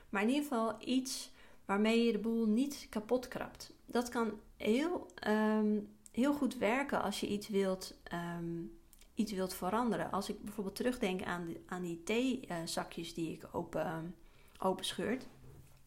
Maar 0.08 0.22
in 0.22 0.28
ieder 0.28 0.42
geval 0.42 0.76
iets 0.78 1.30
waarmee 1.64 2.04
je 2.04 2.12
de 2.12 2.18
boel 2.18 2.46
niet 2.46 2.86
kapot 2.88 3.28
krabt. 3.28 3.72
Dat 3.86 4.08
kan 4.08 4.40
heel, 4.56 5.06
um, 5.28 5.96
heel 6.12 6.34
goed 6.34 6.56
werken 6.56 7.02
als 7.02 7.20
je 7.20 7.28
iets 7.28 7.48
wilt, 7.48 7.94
um, 8.38 8.78
iets 9.14 9.32
wilt 9.32 9.54
veranderen. 9.54 10.10
Als 10.10 10.28
ik 10.28 10.44
bijvoorbeeld 10.44 10.76
terugdenk 10.76 11.22
aan, 11.22 11.54
aan 11.66 11.82
die 11.82 12.02
theezakjes 12.02 13.14
die 13.14 13.32
ik 13.32 13.48
open, 13.52 14.14
open 14.58 14.84
scheurt 14.84 15.26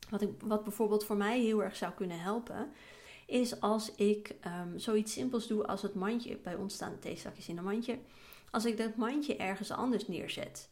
wat, 0.10 0.22
ik, 0.22 0.30
wat 0.44 0.64
bijvoorbeeld 0.64 1.06
voor 1.06 1.18
mij 1.18 1.40
heel 1.40 1.64
erg 1.64 1.76
zou 1.76 1.94
kunnen 1.94 2.20
helpen, 2.20 2.72
is 3.26 3.62
als 3.62 3.96
ik 3.96 4.36
um, 4.46 4.80
zoiets 4.80 5.14
simpels 5.14 5.48
doe 5.48 5.68
als 5.68 5.82
het 5.82 5.94
mandje. 5.94 6.38
Bij 6.38 6.56
ons 6.56 6.74
staan 6.74 7.00
theezakjes 7.00 7.48
in 7.48 7.58
een 7.58 7.64
mandje. 7.64 8.00
Als 8.52 8.66
ik 8.66 8.78
dat 8.78 8.96
mandje 8.96 9.36
ergens 9.36 9.72
anders 9.72 10.08
neerzet. 10.08 10.70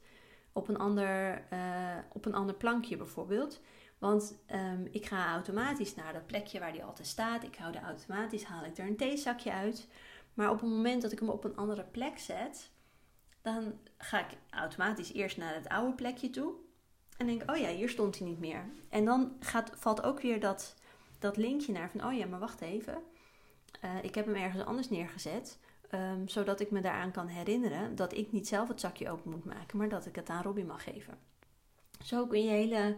Op 0.53 0.67
een 0.67 0.77
ander, 0.77 1.45
uh, 1.53 1.97
op 2.13 2.25
een 2.25 2.33
ander 2.33 2.55
plankje 2.55 2.97
bijvoorbeeld. 2.97 3.59
Want 3.99 4.39
um, 4.53 4.87
ik 4.91 5.05
ga 5.05 5.33
automatisch 5.33 5.95
naar 5.95 6.13
dat 6.13 6.27
plekje 6.27 6.59
waar 6.59 6.71
die 6.71 6.83
altijd 6.83 7.07
staat. 7.07 7.43
Ik 7.43 7.55
hou 7.55 7.73
er 7.75 7.83
automatisch, 7.83 8.43
haal 8.43 8.65
ik 8.65 8.77
er 8.77 8.87
een 8.87 8.97
theezakje 8.97 9.51
uit. 9.51 9.87
Maar 10.33 10.49
op 10.49 10.61
het 10.61 10.69
moment 10.69 11.01
dat 11.01 11.11
ik 11.11 11.19
hem 11.19 11.29
op 11.29 11.43
een 11.43 11.55
andere 11.55 11.83
plek 11.83 12.19
zet, 12.19 12.69
dan 13.41 13.79
ga 13.97 14.19
ik 14.19 14.37
automatisch 14.49 15.13
eerst 15.13 15.37
naar 15.37 15.53
het 15.53 15.69
oude 15.69 15.93
plekje 15.95 16.29
toe. 16.29 16.53
En 17.21 17.27
denk, 17.27 17.51
oh 17.51 17.57
ja, 17.57 17.69
hier 17.69 17.89
stond 17.89 18.17
hij 18.17 18.27
niet 18.27 18.39
meer. 18.39 18.65
En 18.89 19.05
dan 19.05 19.35
gaat, 19.39 19.71
valt 19.75 20.03
ook 20.03 20.21
weer 20.21 20.39
dat, 20.39 20.75
dat 21.19 21.37
linkje 21.37 21.71
naar 21.71 21.89
van, 21.89 22.05
oh 22.05 22.13
ja, 22.13 22.25
maar 22.25 22.39
wacht 22.39 22.61
even. 22.61 23.03
Uh, 23.85 24.03
ik 24.03 24.15
heb 24.15 24.25
hem 24.25 24.35
ergens 24.35 24.63
anders 24.63 24.89
neergezet. 24.89 25.59
Um, 25.91 26.27
zodat 26.27 26.59
ik 26.59 26.71
me 26.71 26.81
daaraan 26.81 27.11
kan 27.11 27.27
herinneren 27.27 27.95
dat 27.95 28.13
ik 28.13 28.31
niet 28.31 28.47
zelf 28.47 28.67
het 28.67 28.79
zakje 28.79 29.09
open 29.09 29.31
moet 29.31 29.45
maken, 29.45 29.77
maar 29.77 29.89
dat 29.89 30.05
ik 30.05 30.15
het 30.15 30.29
aan 30.29 30.43
Robbie 30.43 30.65
mag 30.65 30.83
geven. 30.83 31.17
Zo 32.03 32.27
kun 32.27 32.43
je 32.43 32.49
hele, 32.49 32.97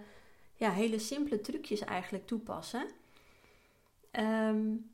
ja, 0.56 0.72
hele 0.72 1.00
simpele 1.00 1.42
trucjes 1.42 1.80
eigenlijk 1.80 2.28
toepassen. 2.28 2.88
Um, 4.12 4.92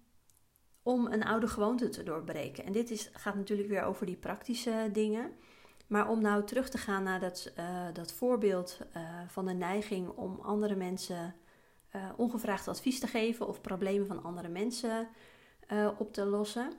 om 0.83 1.05
een 1.05 1.23
oude 1.23 1.47
gewoonte 1.47 1.89
te 1.89 2.03
doorbreken. 2.03 2.65
En 2.65 2.71
dit 2.71 2.91
is, 2.91 3.09
gaat 3.13 3.35
natuurlijk 3.35 3.69
weer 3.69 3.83
over 3.83 4.05
die 4.05 4.15
praktische 4.15 4.89
dingen. 4.93 5.31
Maar 5.89 6.09
om 6.09 6.21
nou 6.21 6.43
terug 6.43 6.69
te 6.69 6.77
gaan 6.77 7.03
naar 7.03 7.19
dat, 7.19 7.51
uh, 7.57 7.85
dat 7.93 8.11
voorbeeld 8.11 8.79
uh, 8.97 9.03
van 9.27 9.45
de 9.45 9.53
neiging 9.53 10.09
om 10.09 10.39
andere 10.41 10.75
mensen 10.75 11.35
uh, 11.95 12.09
ongevraagd 12.17 12.67
advies 12.67 12.99
te 12.99 13.07
geven 13.07 13.47
of 13.47 13.61
problemen 13.61 14.07
van 14.07 14.23
andere 14.23 14.47
mensen 14.47 15.07
op 15.97 16.13
te 16.13 16.25
lossen. 16.25 16.71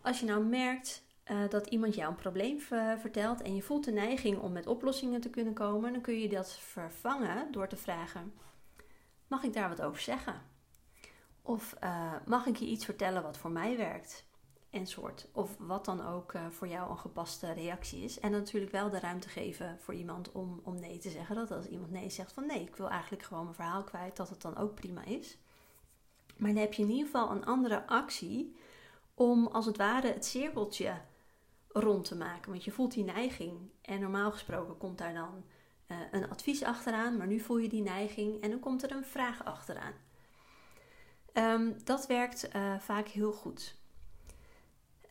Als 0.00 0.20
je 0.20 0.26
nou 0.26 0.44
merkt 0.44 1.04
dat 1.48 1.66
iemand 1.66 1.94
jou 1.94 2.10
een 2.10 2.16
probleem 2.16 2.60
vertelt 2.98 3.42
en 3.42 3.54
je 3.54 3.62
voelt 3.62 3.84
de 3.84 3.92
neiging 3.92 4.38
om 4.38 4.52
met 4.52 4.66
oplossingen 4.66 5.20
te 5.20 5.30
kunnen 5.30 5.54
komen, 5.54 5.92
dan 5.92 6.00
kun 6.00 6.20
je 6.20 6.28
dat 6.28 6.52
vervangen 6.58 7.52
door 7.52 7.68
te 7.68 7.76
vragen: 7.76 8.32
Mag 9.26 9.42
ik 9.42 9.52
daar 9.52 9.68
wat 9.68 9.82
over 9.82 10.00
zeggen? 10.00 10.42
Of 11.42 11.76
mag 12.26 12.46
ik 12.46 12.56
je 12.56 12.66
iets 12.66 12.84
vertellen 12.84 13.22
wat 13.22 13.38
voor 13.38 13.50
mij 13.50 13.76
werkt? 13.76 14.24
En 14.72 14.86
soort. 14.86 15.28
Of 15.32 15.56
wat 15.58 15.84
dan 15.84 16.06
ook 16.06 16.32
uh, 16.32 16.46
voor 16.50 16.68
jou 16.68 16.90
een 16.90 16.98
gepaste 16.98 17.52
reactie 17.52 18.02
is. 18.02 18.20
En 18.20 18.30
natuurlijk 18.30 18.72
wel 18.72 18.90
de 18.90 19.00
ruimte 19.00 19.28
geven 19.28 19.78
voor 19.80 19.94
iemand 19.94 20.32
om, 20.32 20.60
om 20.64 20.80
nee 20.80 20.98
te 20.98 21.10
zeggen. 21.10 21.36
Dat 21.36 21.50
als 21.50 21.66
iemand 21.66 21.90
nee 21.90 22.10
zegt 22.10 22.32
van 22.32 22.46
nee, 22.46 22.60
ik 22.60 22.76
wil 22.76 22.88
eigenlijk 22.88 23.22
gewoon 23.22 23.42
mijn 23.42 23.54
verhaal 23.54 23.84
kwijt, 23.84 24.16
dat 24.16 24.28
het 24.28 24.42
dan 24.42 24.56
ook 24.56 24.74
prima 24.74 25.04
is. 25.04 25.38
Maar 26.36 26.52
dan 26.52 26.60
heb 26.60 26.72
je 26.72 26.82
in 26.82 26.90
ieder 26.90 27.04
geval 27.04 27.30
een 27.30 27.44
andere 27.44 27.86
actie 27.86 28.56
om 29.14 29.46
als 29.46 29.66
het 29.66 29.76
ware 29.76 30.06
het 30.06 30.24
cirkeltje 30.24 31.00
rond 31.68 32.04
te 32.04 32.16
maken. 32.16 32.50
Want 32.50 32.64
je 32.64 32.70
voelt 32.70 32.92
die 32.92 33.04
neiging. 33.04 33.70
En 33.82 34.00
normaal 34.00 34.32
gesproken 34.32 34.78
komt 34.78 34.98
daar 34.98 35.14
dan 35.14 35.44
uh, 35.88 35.96
een 36.10 36.30
advies 36.30 36.62
achteraan. 36.62 37.16
Maar 37.16 37.26
nu 37.26 37.40
voel 37.40 37.58
je 37.58 37.68
die 37.68 37.82
neiging 37.82 38.40
en 38.42 38.50
dan 38.50 38.60
komt 38.60 38.82
er 38.82 38.92
een 38.92 39.04
vraag 39.04 39.44
achteraan. 39.44 39.94
Um, 41.32 41.76
dat 41.84 42.06
werkt 42.06 42.48
uh, 42.56 42.78
vaak 42.78 43.06
heel 43.06 43.32
goed. 43.32 43.80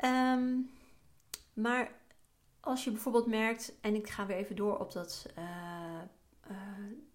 Um, 0.06 0.70
maar 1.54 1.92
als 2.60 2.84
je 2.84 2.92
bijvoorbeeld 2.92 3.26
merkt, 3.26 3.74
en 3.82 3.96
ik 3.96 4.10
ga 4.10 4.26
weer 4.26 4.38
even 4.38 4.56
door 4.56 4.80
op 4.80 4.92
dat, 4.92 5.26
uh, 5.38 5.44
uh, 6.52 6.58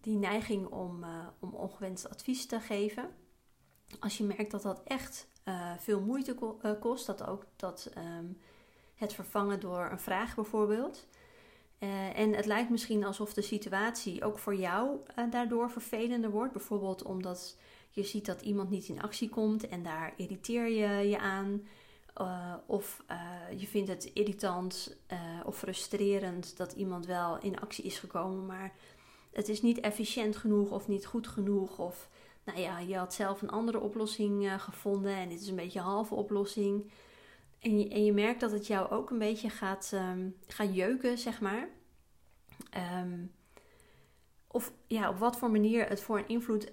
die 0.00 0.16
neiging 0.16 0.66
om, 0.66 1.04
om 1.38 1.54
ongewenst 1.54 2.10
advies 2.10 2.46
te 2.46 2.60
geven. 2.60 3.10
Als 4.00 4.18
je 4.18 4.24
merkt 4.24 4.50
dat 4.50 4.62
dat 4.62 4.82
echt 4.84 5.28
veel 5.78 6.00
moeite 6.00 6.56
kost, 6.80 7.06
dat 7.06 7.26
ook 7.26 7.46
dat 7.56 7.90
ehm, 7.94 8.26
het 8.94 9.14
vervangen 9.14 9.60
door 9.60 9.88
een 9.90 10.00
vraag 10.00 10.34
bijvoorbeeld. 10.34 11.06
en 12.14 12.32
het 12.32 12.46
lijkt 12.46 12.70
misschien 12.70 13.04
alsof 13.04 13.34
de 13.34 13.42
situatie 13.42 14.24
ook 14.24 14.38
voor 14.38 14.54
jou 14.54 15.00
daardoor 15.30 15.70
vervelender 15.70 16.30
wordt. 16.30 16.52
Bijvoorbeeld 16.52 17.02
omdat 17.02 17.56
je 17.90 18.02
ziet 18.02 18.26
dat 18.26 18.42
iemand 18.42 18.70
niet 18.70 18.88
in 18.88 19.02
actie 19.02 19.28
komt 19.28 19.68
en 19.68 19.82
daar 19.82 20.12
irriteer 20.16 20.68
je 20.68 21.08
je 21.08 21.18
aan. 21.18 21.62
Uh, 22.20 22.54
of 22.66 23.04
uh, 23.10 23.60
je 23.60 23.66
vindt 23.66 23.88
het 23.88 24.04
irritant 24.04 24.96
uh, 25.12 25.18
of 25.44 25.58
frustrerend 25.58 26.56
dat 26.56 26.72
iemand 26.72 27.06
wel 27.06 27.38
in 27.38 27.60
actie 27.60 27.84
is 27.84 27.98
gekomen, 27.98 28.46
maar 28.46 28.72
het 29.32 29.48
is 29.48 29.62
niet 29.62 29.80
efficiënt 29.80 30.36
genoeg 30.36 30.70
of 30.70 30.88
niet 30.88 31.06
goed 31.06 31.26
genoeg. 31.26 31.78
Of 31.78 32.08
nou 32.44 32.60
ja, 32.60 32.78
je 32.78 32.96
had 32.96 33.14
zelf 33.14 33.42
een 33.42 33.50
andere 33.50 33.80
oplossing 33.80 34.62
gevonden 34.62 35.14
en 35.14 35.28
dit 35.28 35.40
is 35.40 35.48
een 35.48 35.56
beetje 35.56 35.78
een 35.78 35.84
halve 35.84 36.14
oplossing. 36.14 36.90
En 37.58 37.78
je, 37.78 37.88
en 37.88 38.04
je 38.04 38.12
merkt 38.12 38.40
dat 38.40 38.50
het 38.50 38.66
jou 38.66 38.90
ook 38.90 39.10
een 39.10 39.18
beetje 39.18 39.50
gaat, 39.50 39.92
um, 39.94 40.36
jeuken, 40.72 41.18
zeg 41.18 41.40
maar. 41.40 41.68
Um, 43.02 43.32
of 44.46 44.72
ja, 44.86 45.08
op 45.08 45.18
wat 45.18 45.36
voor 45.36 45.50
manier 45.50 45.88
het 45.88 46.00
voor 46.00 46.18
een 46.18 46.28
invloed 46.28 46.72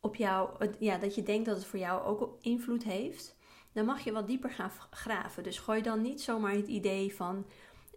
op 0.00 0.16
jou, 0.16 0.68
ja, 0.78 0.98
dat 0.98 1.14
je 1.14 1.22
denkt 1.22 1.46
dat 1.46 1.56
het 1.56 1.66
voor 1.66 1.78
jou 1.78 2.02
ook 2.02 2.38
invloed 2.40 2.84
heeft, 2.84 3.35
dan 3.76 3.84
mag 3.84 4.00
je 4.00 4.12
wat 4.12 4.26
dieper 4.26 4.50
gaan 4.50 4.70
graven. 4.90 5.42
Dus 5.42 5.58
gooi 5.58 5.82
dan 5.82 6.02
niet 6.02 6.20
zomaar 6.20 6.52
het 6.52 6.66
idee 6.66 7.14
van 7.14 7.46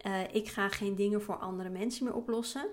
uh, 0.06 0.34
ik 0.34 0.48
ga 0.48 0.68
geen 0.68 0.94
dingen 0.94 1.22
voor 1.22 1.36
andere 1.36 1.68
mensen 1.68 2.04
meer 2.04 2.14
oplossen. 2.14 2.66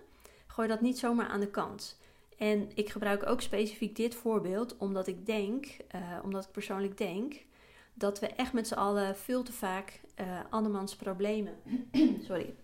Gooi 0.47 0.67
dat 0.67 0.81
niet 0.81 0.99
zomaar 0.99 1.27
aan 1.27 1.39
de 1.39 1.49
kant. 1.49 1.99
En 2.37 2.69
ik 2.75 2.89
gebruik 2.89 3.25
ook 3.25 3.41
specifiek 3.41 3.95
dit 3.95 4.15
voorbeeld 4.15 4.77
omdat 4.77 5.07
ik 5.07 5.25
denk, 5.25 5.65
uh, 5.95 6.01
omdat 6.23 6.45
ik 6.45 6.51
persoonlijk 6.51 6.97
denk, 6.97 7.45
dat 7.93 8.19
we 8.19 8.27
echt 8.27 8.53
met 8.53 8.67
z'n 8.67 8.73
allen 8.73 9.17
veel 9.17 9.43
te 9.43 9.53
vaak 9.53 10.01
uh, 10.19 10.39
andermans 10.49 10.95
problemen, 10.95 11.55
sorry, 12.27 12.55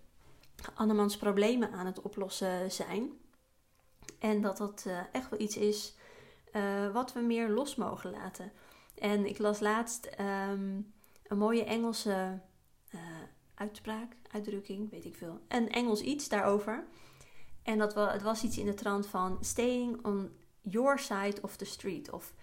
andermans 0.74 1.18
problemen 1.18 1.72
aan 1.72 1.86
het 1.86 2.02
oplossen 2.02 2.72
zijn. 2.72 3.12
En 4.20 4.42
dat 4.42 4.58
dat 4.58 4.88
echt 5.12 5.30
wel 5.30 5.40
iets 5.40 5.58
is 5.58 5.96
wat 6.94 7.14
we 7.14 7.20
meer 7.20 7.50
los 7.50 7.76
mogen 7.76 8.12
laten. 8.12 8.52
En 8.96 9.26
ik 9.26 9.38
las 9.38 9.60
laatst 9.60 10.10
um, 10.20 10.94
een 11.24 11.38
mooie 11.38 11.64
Engelse 11.64 12.40
uh, 12.96 13.02
uitspraak, 13.54 14.16
uitdrukking, 14.32 14.90
weet 14.90 15.06
ik 15.06 15.16
veel. 15.16 15.40
Een 15.48 15.70
Engels 15.70 16.02
iets 16.02 16.30
daarover. 16.30 16.86
En 17.64 17.78
dat 17.78 17.94
wel, 17.94 18.10
het 18.10 18.22
was 18.22 18.44
iets 18.44 18.58
in 18.58 18.66
de 18.66 18.74
trant 18.74 19.08
van 19.08 19.38
staying 19.42 20.06
on 20.06 20.32
your 20.62 21.00
side 21.00 21.42
of 21.42 21.56
the 21.56 21.66
street. 21.66 22.12
Of 22.12 22.34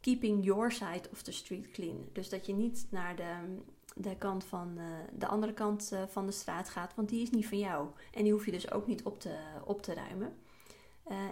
keeping 0.00 0.44
your 0.44 0.72
side 0.72 1.08
of 1.12 1.22
the 1.22 1.32
street 1.32 1.70
clean. 1.70 2.08
Dus 2.12 2.28
dat 2.28 2.46
je 2.46 2.52
niet 2.52 2.86
naar 2.90 3.16
de, 3.16 3.58
de 3.94 4.16
kant 4.16 4.44
van 4.44 4.74
uh, 4.76 4.84
de 5.12 5.26
andere 5.26 5.52
kant 5.52 5.90
uh, 5.92 6.02
van 6.06 6.26
de 6.26 6.32
straat 6.32 6.68
gaat, 6.68 6.94
want 6.94 7.08
die 7.08 7.22
is 7.22 7.30
niet 7.30 7.48
van 7.48 7.58
jou. 7.58 7.88
En 8.12 8.22
die 8.22 8.32
hoef 8.32 8.44
je 8.44 8.50
dus 8.50 8.70
ook 8.70 8.86
niet 8.86 9.02
op 9.02 9.20
te, 9.20 9.38
op 9.64 9.82
te 9.82 9.94
ruimen. 9.94 10.36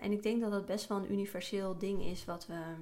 En 0.00 0.12
ik 0.12 0.22
denk 0.22 0.40
dat 0.40 0.50
dat 0.50 0.66
best 0.66 0.88
wel 0.88 0.98
een 0.98 1.12
universeel 1.12 1.78
ding 1.78 2.02
is 2.02 2.24
wat 2.24 2.46
we 2.46 2.74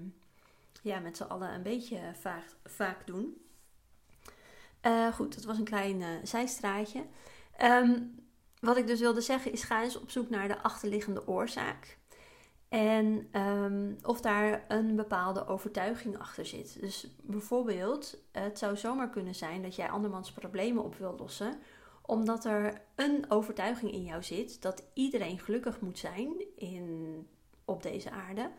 ja, 0.82 0.98
met 0.98 1.16
z'n 1.16 1.22
allen 1.22 1.54
een 1.54 1.62
beetje 1.62 1.98
vaak, 2.20 2.44
vaak 2.64 3.06
doen. 3.06 3.42
Uh, 4.82 5.12
goed, 5.12 5.34
dat 5.34 5.44
was 5.44 5.58
een 5.58 5.64
klein 5.64 6.00
uh, 6.00 6.08
zijstraatje. 6.22 7.04
Um, 7.62 8.14
wat 8.60 8.76
ik 8.76 8.87
dus 8.87 9.00
wilde 9.00 9.20
zeggen 9.20 9.52
is 9.52 9.62
ga 9.62 9.82
eens 9.82 10.00
op 10.00 10.10
zoek 10.10 10.30
naar 10.30 10.48
de 10.48 10.62
achterliggende 10.62 11.26
oorzaak. 11.26 11.98
En 12.68 13.28
um, 13.40 13.96
of 14.02 14.20
daar 14.20 14.64
een 14.68 14.96
bepaalde 14.96 15.46
overtuiging 15.46 16.18
achter 16.18 16.46
zit. 16.46 16.80
Dus 16.80 17.06
bijvoorbeeld, 17.22 18.16
het 18.32 18.58
zou 18.58 18.76
zomaar 18.76 19.10
kunnen 19.10 19.34
zijn 19.34 19.62
dat 19.62 19.76
jij 19.76 19.90
andermans 19.90 20.32
problemen 20.32 20.84
op 20.84 20.94
wil 20.94 21.14
lossen 21.18 21.58
omdat 22.06 22.44
er 22.44 22.82
een 22.94 23.24
overtuiging 23.28 23.92
in 23.92 24.04
jou 24.04 24.22
zit 24.22 24.62
dat 24.62 24.84
iedereen 24.94 25.38
gelukkig 25.38 25.80
moet 25.80 25.98
zijn 25.98 26.44
in, 26.56 27.26
op 27.64 27.82
deze 27.82 28.10
aarde. 28.10 28.50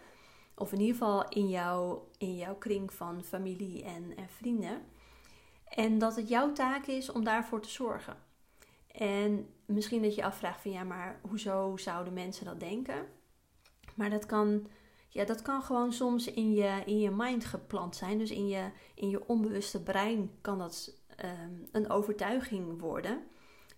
Of 0.55 0.71
in 0.71 0.79
ieder 0.79 0.95
geval 0.95 1.27
in, 1.29 1.49
jou, 1.49 1.99
in 2.17 2.35
jouw 2.35 2.55
kring 2.55 2.93
van 2.93 3.23
familie 3.23 3.83
en, 3.83 4.17
en 4.17 4.29
vrienden. 4.29 4.81
En 5.65 5.97
dat 5.97 6.15
het 6.15 6.29
jouw 6.29 6.51
taak 6.51 6.85
is 6.85 7.11
om 7.11 7.23
daarvoor 7.23 7.61
te 7.61 7.69
zorgen. 7.69 8.17
En 8.87 9.49
misschien 9.65 10.01
dat 10.01 10.15
je 10.15 10.23
afvraagt 10.23 10.61
van 10.61 10.71
ja, 10.71 10.83
maar 10.83 11.19
hoezo 11.21 11.77
zouden 11.77 12.13
mensen 12.13 12.45
dat 12.45 12.59
denken? 12.59 13.05
Maar 13.95 14.09
dat 14.09 14.25
kan, 14.25 14.67
ja, 15.09 15.25
dat 15.25 15.41
kan 15.41 15.61
gewoon 15.61 15.93
soms 15.93 16.27
in 16.27 16.53
je, 16.53 16.81
in 16.85 16.99
je 16.99 17.11
mind 17.11 17.45
geplant 17.45 17.95
zijn. 17.95 18.17
Dus 18.17 18.31
in 18.31 18.47
je, 18.47 18.69
in 18.93 19.09
je 19.09 19.27
onbewuste 19.27 19.83
brein 19.83 20.31
kan 20.41 20.57
dat 20.57 20.93
um, 21.23 21.67
een 21.71 21.89
overtuiging 21.89 22.79
worden. 22.79 23.23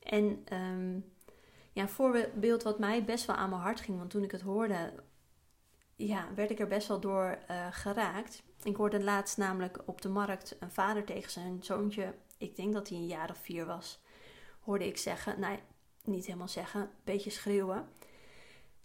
En 0.04 0.46
um, 0.54 1.06
ja, 1.74 1.82
een 1.82 1.90
voorbeeld 1.90 2.64
wat 2.64 2.80
mij 2.80 3.04
best 3.04 3.26
wel 3.26 3.36
aan 3.36 3.50
mijn 3.50 3.62
hart 3.62 3.82
ging, 3.82 3.98
want 3.98 4.10
toen 4.10 4.24
ik 4.24 4.32
het 4.32 4.42
hoorde, 4.42 4.94
ja, 5.98 6.28
werd 6.36 6.50
ik 6.50 6.60
er 6.60 6.68
best 6.68 6.88
wel 6.88 7.00
door 7.00 7.38
uh, 7.52 7.68
geraakt. 7.72 8.44
Ik 8.64 8.76
hoorde 8.76 9.04
laatst 9.04 9.38
namelijk 9.38 9.80
op 9.86 10.02
de 10.02 10.10
markt 10.10 10.56
een 10.60 10.72
vader 10.72 11.04
tegen 11.04 11.32
zijn 11.32 11.64
zoontje, 11.64 12.14
ik 12.38 12.56
denk 12.56 12.74
dat 12.74 12.90
hij 12.90 12.98
een 12.98 13.08
jaar 13.08 13.30
of 13.30 13.38
vier 13.38 13.66
was, 13.66 14.00
hoorde 14.60 14.88
ik 14.88 14.98
zeggen, 14.98 15.40
nee, 15.40 15.60
niet 16.04 16.26
helemaal 16.26 16.48
zeggen, 16.48 16.82
een 16.82 16.90
beetje 17.04 17.30
schreeuwen. 17.30 17.88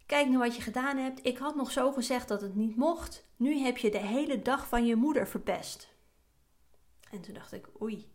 Kijk 0.07 0.27
nou 0.27 0.39
wat 0.39 0.57
je 0.57 0.63
gedaan 0.63 0.97
hebt. 0.97 1.27
Ik 1.27 1.39
had 1.39 1.55
nog 1.55 1.71
zo 1.71 1.93
gezegd 1.93 2.29
dat 2.29 2.41
het 2.41 2.55
niet 2.55 2.77
mocht. 2.77 3.25
Nu 3.37 3.59
heb 3.59 3.77
je 3.77 3.91
de 3.91 3.99
hele 3.99 4.43
dag 4.43 4.69
van 4.69 4.87
je 4.87 4.97
moeder 4.97 5.29
verpest. 5.29 5.95
En 7.11 7.21
toen 7.21 7.35
dacht 7.35 7.53
ik, 7.53 7.69
oei, 7.83 8.13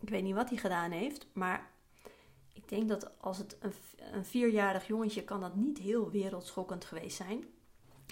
ik 0.00 0.08
weet 0.08 0.22
niet 0.22 0.34
wat 0.34 0.48
hij 0.48 0.58
gedaan 0.58 0.90
heeft, 0.90 1.26
maar 1.32 1.70
ik 2.52 2.68
denk 2.68 2.88
dat 2.88 3.20
als 3.20 3.38
het 3.38 3.56
een, 3.60 3.72
een 4.12 4.24
vierjarig 4.24 4.86
jongetje 4.86 5.24
kan 5.24 5.40
dat 5.40 5.54
niet 5.54 5.78
heel 5.78 6.10
wereldschokkend 6.10 6.84
geweest 6.84 7.16
zijn. 7.16 7.44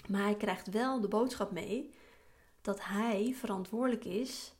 Maar 0.09 0.21
hij 0.21 0.35
krijgt 0.35 0.69
wel 0.69 1.01
de 1.01 1.07
boodschap 1.07 1.51
mee 1.51 1.93
dat 2.61 2.83
hij 2.83 3.33
verantwoordelijk 3.37 4.05
is 4.05 4.53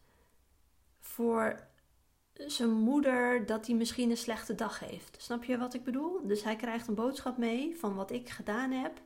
voor 0.99 1.67
zijn 2.33 2.71
moeder 2.71 3.45
dat 3.45 3.67
hij 3.67 3.75
misschien 3.75 4.09
een 4.09 4.17
slechte 4.17 4.55
dag 4.55 4.79
heeft. 4.79 5.21
Snap 5.21 5.43
je 5.43 5.57
wat 5.57 5.73
ik 5.73 5.83
bedoel? 5.83 6.27
Dus 6.27 6.43
hij 6.43 6.55
krijgt 6.55 6.87
een 6.87 6.95
boodschap 6.95 7.37
mee 7.37 7.77
van 7.77 7.95
wat 7.95 8.11
ik 8.11 8.29
gedaan 8.29 8.71
heb. 8.71 9.01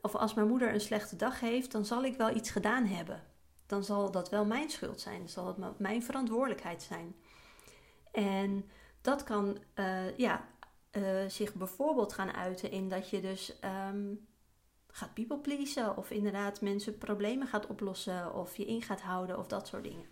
Of 0.00 0.14
als 0.14 0.34
mijn 0.34 0.48
moeder 0.48 0.74
een 0.74 0.80
slechte 0.80 1.16
dag 1.16 1.40
heeft, 1.40 1.72
dan 1.72 1.84
zal 1.84 2.04
ik 2.04 2.16
wel 2.16 2.36
iets 2.36 2.50
gedaan 2.50 2.84
hebben. 2.84 3.22
Dan 3.66 3.84
zal 3.84 4.10
dat 4.10 4.30
wel 4.30 4.44
mijn 4.44 4.70
schuld 4.70 5.00
zijn. 5.00 5.18
Dan 5.18 5.28
zal 5.28 5.46
het 5.46 5.78
mijn 5.78 6.02
verantwoordelijkheid 6.02 6.82
zijn. 6.82 7.14
En 8.12 8.70
dat 9.00 9.24
kan 9.24 9.58
uh, 9.74 10.16
ja, 10.16 10.48
uh, 10.92 11.28
zich 11.28 11.54
bijvoorbeeld 11.54 12.12
gaan 12.12 12.32
uiten 12.32 12.70
in 12.70 12.88
dat 12.88 13.10
je 13.10 13.20
dus 13.20 13.58
um, 13.90 14.26
gaat 14.96 15.14
people 15.14 15.38
pleasen 15.38 15.96
of 15.96 16.10
inderdaad 16.10 16.60
mensen 16.60 16.98
problemen 16.98 17.46
gaat 17.46 17.66
oplossen 17.66 18.34
of 18.34 18.56
je 18.56 18.64
in 18.64 18.82
gaat 18.82 19.00
houden 19.00 19.38
of 19.38 19.46
dat 19.46 19.68
soort 19.68 19.84
dingen. 19.84 20.06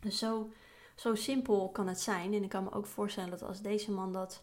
Dus 0.00 0.18
zo, 0.18 0.50
zo 0.94 1.14
simpel 1.14 1.70
kan 1.70 1.88
het 1.88 2.00
zijn. 2.00 2.34
En 2.34 2.42
ik 2.42 2.48
kan 2.48 2.64
me 2.64 2.72
ook 2.72 2.86
voorstellen 2.86 3.30
dat 3.30 3.42
als 3.42 3.62
deze 3.62 3.90
man 3.90 4.12
dat 4.12 4.42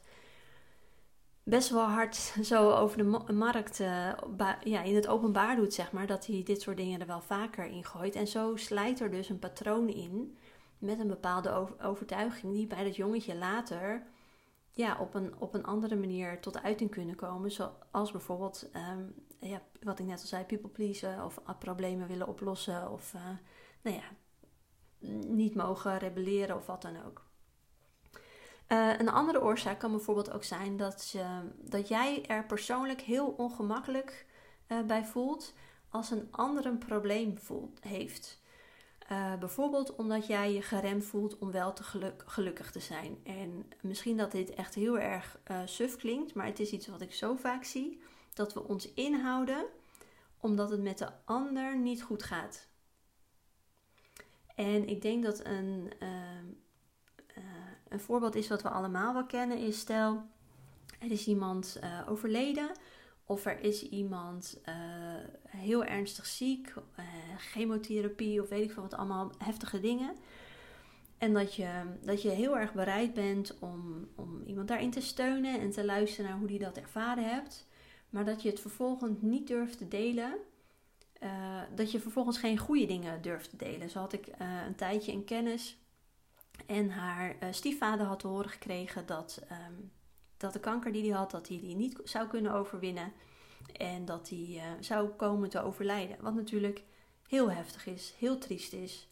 best 1.43 1.69
wel 1.69 1.85
hard 1.85 2.15
zo 2.51 2.71
over 2.71 2.97
de 2.97 3.33
markt 3.33 3.79
uh, 3.79 4.11
ja, 4.63 4.81
in 4.81 4.95
het 4.95 5.07
openbaar 5.07 5.55
doet, 5.55 5.73
zeg 5.73 5.91
maar, 5.91 6.07
dat 6.07 6.25
hij 6.25 6.43
dit 6.43 6.61
soort 6.61 6.77
dingen 6.77 6.99
er 6.99 7.07
wel 7.07 7.21
vaker 7.21 7.65
in 7.65 7.85
gooit. 7.85 8.15
En 8.15 8.27
zo 8.27 8.55
slijt 8.55 8.99
er 8.99 9.11
dus 9.11 9.29
een 9.29 9.39
patroon 9.39 9.87
in 9.89 10.37
met 10.77 10.99
een 10.99 11.07
bepaalde 11.07 11.67
overtuiging 11.81 12.53
die 12.53 12.67
bij 12.67 12.83
dat 12.83 12.95
jongetje 12.95 13.35
later 13.35 14.03
ja, 14.79 14.97
op, 14.99 15.13
een, 15.13 15.33
op 15.39 15.53
een 15.53 15.65
andere 15.65 15.95
manier 15.95 16.39
tot 16.41 16.61
uiting 16.61 16.91
kunnen 16.91 17.15
komen. 17.15 17.51
Zoals 17.51 18.11
bijvoorbeeld, 18.11 18.69
um, 18.75 19.13
ja, 19.39 19.61
wat 19.81 19.99
ik 19.99 20.05
net 20.05 20.21
al 20.21 20.27
zei, 20.27 20.43
people 20.43 20.69
pleasen 20.69 21.25
of 21.25 21.39
problemen 21.59 22.07
willen 22.07 22.27
oplossen 22.27 22.91
of 22.91 23.13
uh, 23.13 23.21
nou 23.81 23.95
ja, 23.95 24.03
niet 25.27 25.55
mogen 25.55 25.97
rebelleren 25.97 26.55
of 26.55 26.65
wat 26.65 26.81
dan 26.81 27.05
ook. 27.05 27.27
Uh, 28.67 28.99
een 28.99 29.09
andere 29.09 29.41
oorzaak 29.41 29.79
kan 29.79 29.91
bijvoorbeeld 29.91 30.31
ook 30.31 30.43
zijn 30.43 30.77
dat, 30.77 31.09
je, 31.09 31.51
dat 31.57 31.87
jij 31.87 32.25
er 32.25 32.45
persoonlijk 32.45 33.01
heel 33.01 33.27
ongemakkelijk 33.27 34.25
bij 34.85 35.05
voelt 35.05 35.53
als 35.89 36.11
een 36.11 36.27
ander 36.31 36.65
een 36.65 36.77
probleem 36.77 37.37
voelt, 37.37 37.83
heeft. 37.83 38.41
Uh, 39.11 39.35
bijvoorbeeld 39.35 39.95
omdat 39.95 40.27
jij 40.27 40.53
je 40.53 40.61
geremd 40.61 41.05
voelt 41.05 41.37
om 41.37 41.51
wel 41.51 41.73
te 41.73 41.83
geluk, 41.83 42.23
gelukkig 42.25 42.71
te 42.71 42.79
zijn. 42.79 43.19
En 43.23 43.65
misschien 43.81 44.17
dat 44.17 44.31
dit 44.31 44.49
echt 44.49 44.75
heel 44.75 44.99
erg 44.99 45.39
uh, 45.51 45.59
suf 45.65 45.95
klinkt, 45.95 46.33
maar 46.33 46.45
het 46.45 46.59
is 46.59 46.71
iets 46.71 46.87
wat 46.87 47.01
ik 47.01 47.13
zo 47.13 47.35
vaak 47.35 47.63
zie: 47.63 48.01
dat 48.33 48.53
we 48.53 48.63
ons 48.63 48.93
inhouden 48.93 49.65
omdat 50.39 50.69
het 50.69 50.81
met 50.81 50.97
de 50.97 51.09
ander 51.25 51.77
niet 51.77 52.03
goed 52.03 52.23
gaat. 52.23 52.67
En 54.55 54.87
ik 54.87 55.01
denk 55.01 55.23
dat 55.23 55.45
een, 55.45 55.91
uh, 55.99 57.43
een 57.87 57.99
voorbeeld 57.99 58.35
is 58.35 58.47
wat 58.47 58.61
we 58.61 58.69
allemaal 58.69 59.13
wel 59.13 59.25
kennen: 59.25 59.57
is 59.57 59.79
stel 59.79 60.23
er 60.99 61.11
is 61.11 61.27
iemand 61.27 61.79
overleden 62.07 62.71
of 63.29 63.45
er 63.45 63.59
is 63.59 63.89
iemand 63.89 64.61
uh, 64.65 64.75
heel 65.47 65.85
ernstig 65.85 66.25
ziek, 66.25 66.73
uh, 66.75 67.05
chemotherapie 67.37 68.41
of 68.41 68.49
weet 68.49 68.63
ik 68.63 68.71
veel 68.71 68.81
wat 68.81 68.93
allemaal 68.93 69.31
heftige 69.37 69.79
dingen. 69.79 70.15
En 71.17 71.33
dat 71.33 71.55
je, 71.55 71.83
dat 72.01 72.21
je 72.21 72.29
heel 72.29 72.57
erg 72.57 72.73
bereid 72.73 73.13
bent 73.13 73.59
om, 73.59 74.07
om 74.15 74.43
iemand 74.45 74.67
daarin 74.67 74.91
te 74.91 75.01
steunen 75.01 75.59
en 75.59 75.71
te 75.71 75.85
luisteren 75.85 76.29
naar 76.29 76.39
hoe 76.39 76.47
die 76.47 76.59
dat 76.59 76.77
ervaren 76.77 77.29
hebt. 77.29 77.67
Maar 78.09 78.25
dat 78.25 78.41
je 78.41 78.49
het 78.49 78.59
vervolgens 78.59 79.21
niet 79.21 79.47
durft 79.47 79.77
te 79.77 79.87
delen. 79.87 80.33
Uh, 81.23 81.61
dat 81.75 81.91
je 81.91 81.99
vervolgens 81.99 82.37
geen 82.37 82.57
goede 82.57 82.85
dingen 82.85 83.21
durft 83.21 83.49
te 83.49 83.55
delen. 83.55 83.89
Zo 83.89 83.99
had 83.99 84.13
ik 84.13 84.27
een 84.67 84.75
tijdje 84.75 85.11
in 85.11 85.23
kennis. 85.23 85.77
En 86.65 86.89
haar 86.89 87.35
stiefvader 87.51 88.05
had 88.05 88.19
te 88.19 88.27
horen 88.27 88.49
gekregen 88.49 89.05
dat, 89.05 89.41
um, 89.51 89.91
dat 90.39 90.53
de 90.53 90.59
kanker 90.59 90.91
die 90.91 91.09
hij 91.09 91.19
had, 91.19 91.31
dat 91.31 91.47
hij 91.47 91.59
die 91.59 91.75
niet 91.75 91.99
zou 92.03 92.27
kunnen 92.27 92.53
overwinnen. 92.53 93.13
En 93.73 94.05
dat 94.05 94.29
hij 94.29 94.47
uh, 94.49 94.63
zou 94.79 95.09
komen 95.09 95.49
te 95.49 95.61
overlijden. 95.61 96.17
Wat 96.21 96.33
natuurlijk 96.33 96.83
heel 97.27 97.51
heftig 97.51 97.85
is, 97.85 98.13
heel 98.17 98.37
triest 98.37 98.73
is. 98.73 99.07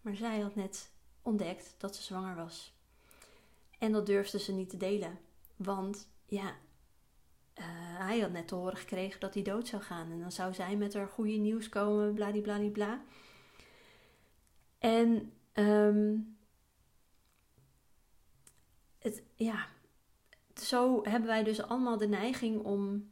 Maar 0.00 0.16
zij 0.16 0.40
had 0.40 0.54
net 0.54 0.90
ontdekt 1.22 1.74
dat 1.78 1.96
ze 1.96 2.02
zwanger 2.02 2.36
was. 2.36 2.74
En 3.78 3.92
dat 3.92 4.06
durfde 4.06 4.38
ze 4.38 4.52
niet 4.52 4.68
te 4.70 4.76
delen. 4.76 5.18
Want 5.56 6.08
ja, 6.26 6.46
uh, 7.58 7.64
hij 7.98 8.20
had 8.20 8.32
net 8.32 8.48
te 8.48 8.54
horen 8.54 8.76
gekregen 8.76 9.20
dat 9.20 9.34
hij 9.34 9.42
dood 9.42 9.68
zou 9.68 9.82
gaan. 9.82 10.10
En 10.10 10.20
dan 10.20 10.32
zou 10.32 10.54
zij 10.54 10.76
met 10.76 10.94
haar 10.94 11.08
goede 11.08 11.36
nieuws 11.36 11.68
komen, 11.68 12.14
bladibladibla. 12.14 13.02
En 14.78 15.32
um, 15.54 16.36
het, 18.98 19.22
ja, 19.34 19.66
zo 20.60 21.00
hebben 21.02 21.28
wij 21.28 21.42
dus 21.42 21.62
allemaal 21.62 21.96
de 21.96 22.08
neiging 22.08 22.64
om, 22.64 23.10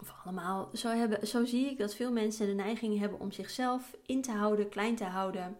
of 0.00 0.14
allemaal, 0.24 0.70
zo, 0.72 0.88
hebben, 0.88 1.26
zo 1.26 1.44
zie 1.44 1.70
ik 1.70 1.78
dat 1.78 1.94
veel 1.94 2.12
mensen 2.12 2.46
de 2.46 2.52
neiging 2.52 2.98
hebben 2.98 3.20
om 3.20 3.32
zichzelf 3.32 3.96
in 4.06 4.22
te 4.22 4.32
houden, 4.32 4.68
klein 4.68 4.96
te 4.96 5.04
houden, 5.04 5.56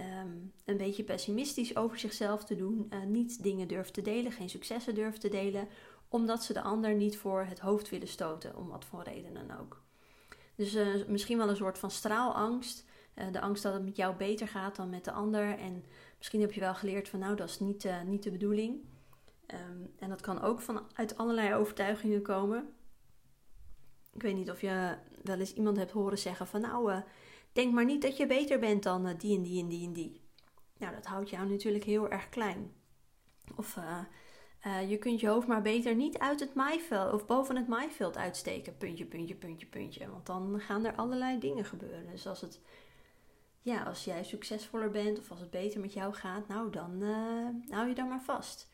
um, 0.00 0.52
een 0.64 0.76
beetje 0.76 1.04
pessimistisch 1.04 1.76
over 1.76 1.98
zichzelf 1.98 2.44
te 2.44 2.56
doen, 2.56 2.90
uh, 2.92 3.02
niet 3.04 3.42
dingen 3.42 3.68
durven 3.68 3.92
te 3.92 4.02
delen, 4.02 4.32
geen 4.32 4.48
successen 4.48 4.94
durven 4.94 5.20
te 5.20 5.28
delen, 5.28 5.68
omdat 6.08 6.42
ze 6.42 6.52
de 6.52 6.62
ander 6.62 6.94
niet 6.94 7.18
voor 7.18 7.44
het 7.44 7.58
hoofd 7.58 7.88
willen 7.88 8.08
stoten, 8.08 8.56
om 8.56 8.68
wat 8.68 8.84
voor 8.84 9.02
reden 9.02 9.34
dan 9.34 9.58
ook. 9.60 9.82
Dus 10.54 10.74
uh, 10.74 11.06
misschien 11.06 11.38
wel 11.38 11.48
een 11.48 11.56
soort 11.56 11.78
van 11.78 11.90
straalangst. 11.90 12.86
Uh, 13.14 13.32
de 13.32 13.40
angst 13.40 13.62
dat 13.62 13.72
het 13.72 13.84
met 13.84 13.96
jou 13.96 14.16
beter 14.16 14.48
gaat 14.48 14.76
dan 14.76 14.90
met 14.90 15.04
de 15.04 15.12
ander. 15.12 15.58
En 15.58 15.84
misschien 16.18 16.40
heb 16.40 16.52
je 16.52 16.60
wel 16.60 16.74
geleerd 16.74 17.08
van 17.08 17.18
nou, 17.18 17.36
dat 17.36 17.48
is 17.48 17.58
niet, 17.58 17.88
niet 18.06 18.22
de 18.22 18.30
bedoeling. 18.30 18.80
Um, 19.54 19.92
en 19.98 20.08
dat 20.08 20.20
kan 20.20 20.42
ook 20.42 20.60
vanuit 20.60 21.16
allerlei 21.16 21.54
overtuigingen 21.54 22.22
komen. 22.22 22.72
Ik 24.12 24.22
weet 24.22 24.34
niet 24.34 24.50
of 24.50 24.60
je 24.60 24.96
wel 25.22 25.38
eens 25.38 25.54
iemand 25.54 25.76
hebt 25.76 25.90
horen 25.90 26.18
zeggen 26.18 26.46
van 26.46 26.60
nou, 26.60 26.92
uh, 26.92 27.00
denk 27.52 27.72
maar 27.72 27.84
niet 27.84 28.02
dat 28.02 28.16
je 28.16 28.26
beter 28.26 28.58
bent 28.58 28.82
dan 28.82 29.06
uh, 29.06 29.18
die 29.18 29.36
en 29.36 29.42
die 29.42 29.62
en 29.62 29.68
die 29.68 29.86
en 29.86 29.92
die. 29.92 30.20
Nou, 30.76 30.94
dat 30.94 31.06
houdt 31.06 31.30
jou 31.30 31.48
natuurlijk 31.48 31.84
heel 31.84 32.08
erg 32.08 32.28
klein. 32.28 32.72
Of 33.56 33.76
uh, 33.76 34.90
je 34.90 34.98
kunt 34.98 35.20
je 35.20 35.28
hoofd 35.28 35.46
maar 35.46 35.62
beter 35.62 35.94
niet 35.94 36.18
uit 36.18 36.40
het 36.40 36.54
maaiveld 36.54 37.12
of 37.12 37.26
boven 37.26 37.56
het 37.56 37.68
maaiveld 37.68 38.16
uitsteken. 38.16 38.76
Puntje, 38.76 39.04
puntje, 39.04 39.34
puntje, 39.34 39.66
puntje. 39.66 40.10
Want 40.10 40.26
dan 40.26 40.60
gaan 40.60 40.84
er 40.84 40.94
allerlei 40.94 41.38
dingen 41.38 41.64
gebeuren. 41.64 42.10
Dus 42.10 42.26
als 42.26 42.40
het 42.40 42.60
ja, 43.62 43.82
als 43.82 44.04
jij 44.04 44.24
succesvoller 44.24 44.90
bent 44.90 45.18
of 45.18 45.30
als 45.30 45.40
het 45.40 45.50
beter 45.50 45.80
met 45.80 45.92
jou 45.92 46.14
gaat, 46.14 46.48
nou 46.48 46.70
dan 46.70 47.02
hou 47.68 47.88
je 47.88 47.94
dan 47.94 48.08
maar 48.08 48.22
vast. 48.22 48.68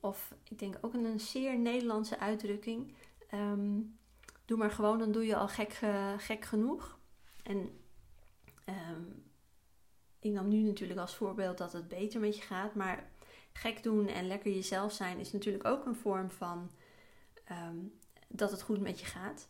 Of 0.00 0.34
ik 0.44 0.58
denk 0.58 0.78
ook 0.80 0.94
een 0.94 1.20
zeer 1.20 1.58
Nederlandse 1.58 2.18
uitdrukking. 2.18 2.94
Um, 3.34 3.98
doe 4.44 4.58
maar 4.58 4.70
gewoon, 4.70 4.98
dan 4.98 5.12
doe 5.12 5.26
je 5.26 5.36
al 5.36 5.48
gek, 5.48 5.80
gek 6.16 6.44
genoeg. 6.44 6.98
En 7.42 7.56
um, 8.68 9.24
ik 10.20 10.32
nam 10.32 10.48
nu 10.48 10.62
natuurlijk 10.62 11.00
als 11.00 11.16
voorbeeld 11.16 11.58
dat 11.58 11.72
het 11.72 11.88
beter 11.88 12.20
met 12.20 12.36
je 12.36 12.42
gaat. 12.42 12.74
Maar 12.74 13.10
gek 13.52 13.82
doen 13.82 14.06
en 14.06 14.26
lekker 14.26 14.52
jezelf 14.52 14.92
zijn 14.92 15.18
is 15.18 15.32
natuurlijk 15.32 15.64
ook 15.64 15.86
een 15.86 15.96
vorm 15.96 16.30
van 16.30 16.70
um, 17.50 17.98
dat 18.28 18.50
het 18.50 18.62
goed 18.62 18.80
met 18.80 19.00
je 19.00 19.06
gaat. 19.06 19.46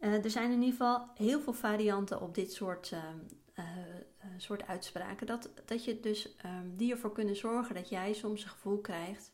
Uh, 0.00 0.24
er 0.24 0.30
zijn 0.30 0.50
in 0.50 0.62
ieder 0.62 0.70
geval 0.70 1.08
heel 1.14 1.40
veel 1.40 1.52
varianten 1.52 2.20
op 2.20 2.34
dit 2.34 2.52
soort, 2.52 2.90
uh, 3.58 3.64
soort 4.36 4.66
uitspraken. 4.66 5.26
Dat, 5.26 5.50
dat 5.64 5.84
je 5.84 6.00
dus 6.00 6.36
die 6.76 6.92
ervoor 6.92 7.12
kunnen 7.12 7.36
zorgen 7.36 7.74
dat 7.74 7.88
jij 7.88 8.12
soms 8.12 8.42
een 8.42 8.50
gevoel 8.50 8.80
krijgt 8.80 9.32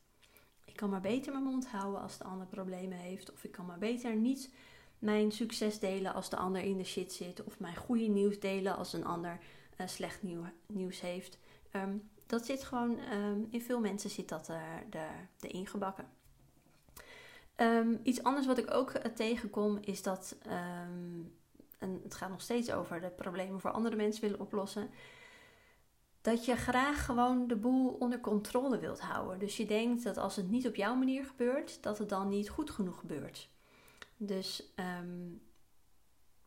ik 0.75 0.81
kan 0.81 0.91
maar 0.91 1.01
beter 1.01 1.33
mijn 1.33 1.45
mond 1.45 1.67
houden 1.67 2.01
als 2.01 2.19
de 2.19 2.25
ander 2.25 2.47
problemen 2.47 2.99
heeft. 2.99 3.33
Of 3.33 3.45
ik 3.45 3.53
kan 3.53 3.67
maar 3.67 3.79
beter 3.79 4.17
niet 4.17 4.51
mijn 4.99 5.33
succes 5.33 5.79
delen 5.79 6.15
als 6.15 6.29
de 6.31 6.37
ander 6.37 6.63
in 6.63 6.77
de 6.77 6.85
shit 6.85 7.13
zit. 7.13 7.45
Of 7.45 7.61
mijn 7.61 7.77
goede 7.77 8.07
nieuws 8.07 8.41
delen 8.41 8.77
als 8.77 8.93
een 8.93 9.05
ander 9.05 9.39
uh, 9.81 9.87
slecht 9.87 10.23
nieuw, 10.23 10.45
nieuws 10.67 11.01
heeft. 11.01 11.39
Um, 11.73 12.11
dat 12.27 12.47
zit 12.47 12.65
gewoon, 12.65 12.99
um, 13.13 13.47
in 13.51 13.63
veel 13.63 13.81
mensen 13.81 14.11
zit 14.11 14.29
dat 14.29 14.49
er, 14.49 14.85
er, 14.91 15.29
erin 15.41 15.67
gebakken. 15.67 16.09
Um, 17.57 18.01
iets 18.03 18.23
anders 18.23 18.47
wat 18.47 18.59
ik 18.59 18.75
ook 18.75 18.95
uh, 18.95 19.03
tegenkom 19.03 19.79
is 19.81 20.03
dat, 20.03 20.37
en 21.79 22.01
het 22.03 22.15
gaat 22.15 22.31
nog 22.31 22.41
steeds 22.41 22.73
over 22.73 23.01
de 23.01 23.11
problemen 23.11 23.61
voor 23.61 23.71
andere 23.71 23.97
mensen 23.97 24.23
willen 24.23 24.41
oplossen 24.41 24.91
dat 26.25 26.45
je 26.45 26.57
graag 26.57 27.05
gewoon 27.05 27.47
de 27.47 27.57
boel 27.57 27.89
onder 27.89 28.21
controle 28.21 28.79
wilt 28.79 29.01
houden. 29.01 29.39
Dus 29.39 29.57
je 29.57 29.67
denkt 29.67 30.05
dat 30.05 30.17
als 30.17 30.37
het 30.37 30.51
niet 30.51 30.67
op 30.67 30.75
jouw 30.75 30.95
manier 30.95 31.25
gebeurt, 31.25 31.83
dat 31.83 31.99
het 31.99 32.09
dan 32.09 32.29
niet 32.29 32.49
goed 32.49 32.71
genoeg 32.71 32.99
gebeurt. 32.99 33.49
Dus 34.17 34.73
um, 35.01 35.43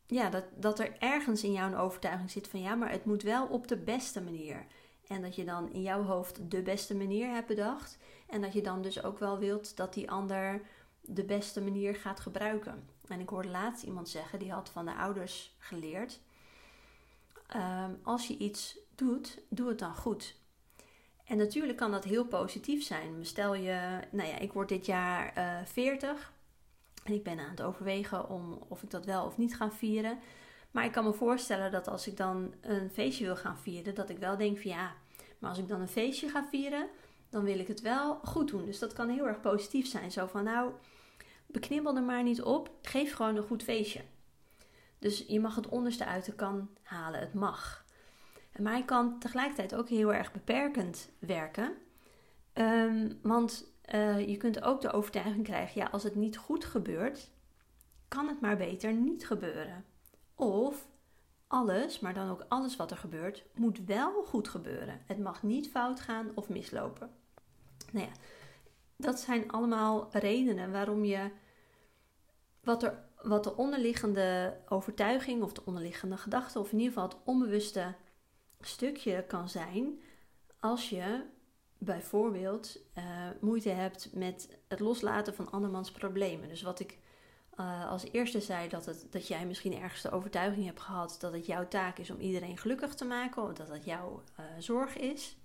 ja, 0.08 0.30
dat, 0.30 0.44
dat 0.56 0.80
er 0.80 0.98
ergens 1.00 1.44
in 1.44 1.52
jou 1.52 1.72
een 1.72 1.78
overtuiging 1.78 2.32
zit 2.32 2.48
van 2.48 2.62
ja, 2.62 2.76
maar 2.76 2.92
het 2.92 3.06
moet 3.06 3.24
wel 3.24 3.48
op 3.48 3.68
de 3.68 3.78
beste 3.78 4.22
manier. 4.22 4.66
En 5.08 5.22
dat 5.22 5.36
je 5.36 5.46
dan 5.46 5.72
in 5.72 5.82
jouw 5.82 6.04
hoofd 6.04 6.52
de 6.52 6.62
beste 6.62 6.96
manier 6.96 7.30
hebt 7.30 7.48
bedacht. 7.48 7.98
En 8.28 8.42
dat 8.42 8.54
je 8.54 8.62
dan 8.62 8.82
dus 8.82 9.04
ook 9.04 9.20
wel 9.20 9.38
wilt 9.38 9.78
dat 9.78 9.94
die 9.94 10.12
ander 10.12 10.62
de 11.02 11.24
beste 11.24 11.62
manier 11.62 11.96
gaat 11.96 12.20
gebruiken. 12.20 12.90
En 13.08 13.20
ik 13.20 13.30
hoorde 13.30 13.50
laatst 13.50 13.84
iemand 13.84 14.10
zeggen, 14.10 14.40
die 14.40 14.52
had 14.52 14.70
van 14.70 14.86
de 14.86 14.96
ouders 14.96 15.56
geleerd. 15.58 16.20
Um, 17.56 18.00
als 18.04 18.28
je 18.28 18.38
iets 18.38 18.86
doet, 18.98 19.40
doe 19.50 19.68
het 19.70 19.80
dan 19.80 19.96
goed. 19.96 20.36
En 21.26 21.38
natuurlijk 21.38 21.78
kan 21.78 21.92
dat 21.92 22.04
heel 22.04 22.26
positief 22.26 22.84
zijn. 22.84 23.26
Stel 23.26 23.56
je, 23.56 24.00
nou 24.12 24.30
ja, 24.30 24.38
ik 24.38 24.54
word 24.54 24.70
dit 24.70 24.86
jaar 24.86 25.38
uh, 25.38 25.66
40 25.66 26.34
en 27.04 27.14
ik 27.14 27.24
ben 27.24 27.40
aan 27.40 27.50
het 27.50 27.62
overwegen 27.62 28.30
om 28.30 28.60
of 28.68 28.84
ik 28.84 28.90
dat 28.90 29.06
wel 29.06 29.26
of 29.26 29.38
niet 29.38 29.56
ga 29.56 29.72
vieren. 29.72 30.20
Maar 30.72 30.86
ik 30.86 30.92
kan 30.92 31.04
me 31.04 31.14
voorstellen 31.14 31.72
dat 31.72 31.88
als 31.88 32.08
ik 32.08 32.18
dan 32.18 32.54
een 32.62 32.90
feestje 32.90 33.26
wil 33.26 33.36
gaan 33.36 33.58
vieren, 33.58 33.96
dat 33.96 34.10
ik 34.10 34.18
wel 34.18 34.38
denk 34.38 34.58
van 34.58 34.72
ja, 34.72 34.96
maar 35.40 35.50
als 35.50 35.60
ik 35.60 35.68
dan 35.68 35.82
een 35.82 35.88
feestje 35.88 36.30
ga 36.30 36.48
vieren, 36.50 36.88
dan 37.30 37.44
wil 37.44 37.60
ik 37.60 37.68
het 37.68 37.82
wel 37.82 38.20
goed 38.24 38.48
doen. 38.48 38.66
Dus 38.66 38.80
dat 38.80 38.94
kan 38.94 39.10
heel 39.10 39.28
erg 39.28 39.42
positief 39.42 39.88
zijn. 39.88 40.12
Zo 40.12 40.28
van 40.28 40.44
nou, 40.44 40.72
beknibbel 41.46 41.96
er 41.96 42.04
maar 42.04 42.24
niet 42.24 42.42
op, 42.42 42.72
geef 42.82 43.14
gewoon 43.14 43.36
een 43.36 43.48
goed 43.48 43.64
feestje. 43.64 44.02
Dus 45.00 45.26
je 45.28 45.40
mag 45.40 45.56
het 45.56 45.70
onderste 45.70 46.06
uit 46.06 46.26
de 46.26 46.34
kan 46.34 46.70
halen, 46.84 47.20
het 47.20 47.34
mag. 47.34 47.86
Maar 48.60 48.72
hij 48.72 48.86
kan 48.86 49.20
tegelijkertijd 49.20 49.76
ook 49.76 49.90
heel 49.90 50.14
erg 50.14 50.32
beperkend 50.32 51.10
werken. 51.20 51.74
Um, 52.54 53.20
want 53.22 53.72
uh, 53.94 54.28
je 54.28 54.38
kunt 54.38 54.62
ook 54.62 54.82
de 54.82 54.92
overtuiging 54.92 55.44
krijgen, 55.44 55.82
ja, 55.82 55.88
als 55.88 56.04
het 56.04 56.16
niet 56.16 56.38
goed 56.38 56.66
gebeurt, 56.66 57.30
kan 58.08 58.28
het 58.28 58.42
maar 58.42 58.58
beter 58.58 58.94
niet 58.94 59.28
gebeuren. 59.28 59.86
Of 60.36 60.88
alles, 61.48 62.00
maar 62.00 62.14
dan 62.14 62.30
ook 62.30 62.46
alles 62.48 62.76
wat 62.76 62.92
er 62.92 62.98
gebeurt, 62.98 63.44
moet 63.54 63.86
wel 63.86 64.24
goed 64.24 64.48
gebeuren. 64.48 65.02
Het 65.06 65.20
mag 65.20 65.44
niet 65.44 65.70
fout 65.70 66.00
gaan 66.00 66.32
of 66.36 66.50
mislopen. 66.50 67.10
Nou 67.92 68.06
ja, 68.06 68.12
dat 68.96 69.20
zijn 69.20 69.52
allemaal 69.52 70.08
redenen 70.12 70.72
waarom 70.72 71.06
je 71.06 71.30
wat, 72.64 72.84
er, 72.84 73.04
wat 73.22 73.44
de 73.44 73.56
onderliggende 73.56 74.58
overtuiging 74.70 75.44
of 75.44 75.54
de 75.54 75.62
onderliggende 75.66 76.18
gedachte, 76.18 76.60
of 76.60 76.72
in 76.72 76.78
ieder 76.78 76.94
geval 76.94 77.10
het 77.10 77.18
onbewuste 77.24 77.96
stukje 78.62 79.24
kan 79.24 79.50
zijn 79.50 80.02
als 80.60 80.90
je 80.90 81.26
bijvoorbeeld 81.78 82.80
uh, 82.98 83.04
moeite 83.42 83.70
hebt 83.70 84.10
met 84.14 84.58
het 84.68 84.80
loslaten 84.80 85.36
van 85.36 85.52
andermans 85.52 85.92
problemen. 85.92 86.50
Dus 86.50 86.62
wat 86.62 86.80
ik 86.80 86.98
uh, 87.60 87.90
als 87.90 88.12
eerste 88.12 88.42
zei, 88.42 88.70
dat, 88.70 88.86
het, 88.86 89.08
dat 89.10 89.28
jij 89.28 89.46
misschien 89.46 89.74
ergens 89.74 90.02
de 90.02 90.12
overtuiging 90.12 90.66
hebt 90.66 90.82
gehad 90.82 91.18
dat 91.20 91.34
het 91.34 91.46
jouw 91.46 91.68
taak 91.68 91.98
is 91.98 92.10
om 92.10 92.20
iedereen 92.20 92.58
gelukkig 92.58 92.96
te 92.96 93.06
maken, 93.06 93.44
of 93.44 93.54
dat 93.54 93.70
het 93.70 93.86
jouw 93.86 94.24
uh, 94.40 94.46
zorg 94.60 94.98
is. 94.98 95.38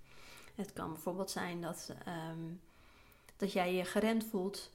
Het 0.54 0.72
kan 0.72 0.92
bijvoorbeeld 0.92 1.30
zijn 1.30 1.60
dat, 1.60 1.94
um, 2.30 2.60
dat 3.36 3.52
jij 3.52 3.74
je 3.74 3.84
geremd 3.84 4.24
voelt 4.24 4.70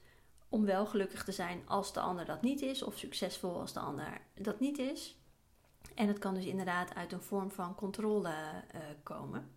om 0.49 0.65
wel 0.65 0.85
gelukkig 0.85 1.23
te 1.23 1.31
zijn 1.31 1.61
als 1.65 1.93
de 1.93 1.99
ander 1.99 2.25
dat 2.25 2.41
niet 2.41 2.61
is, 2.61 2.83
of 2.83 2.97
succesvol 2.97 3.59
als 3.59 3.73
de 3.73 3.79
ander 3.79 4.21
dat 4.33 4.59
niet 4.59 4.77
is. 4.77 5.17
En 5.95 6.07
het 6.07 6.19
kan 6.19 6.33
dus 6.33 6.45
inderdaad 6.45 6.95
uit 6.95 7.11
een 7.11 7.21
vorm 7.21 7.51
van 7.51 7.75
controle 7.75 8.29
uh, 8.29 8.81
komen. 9.03 9.51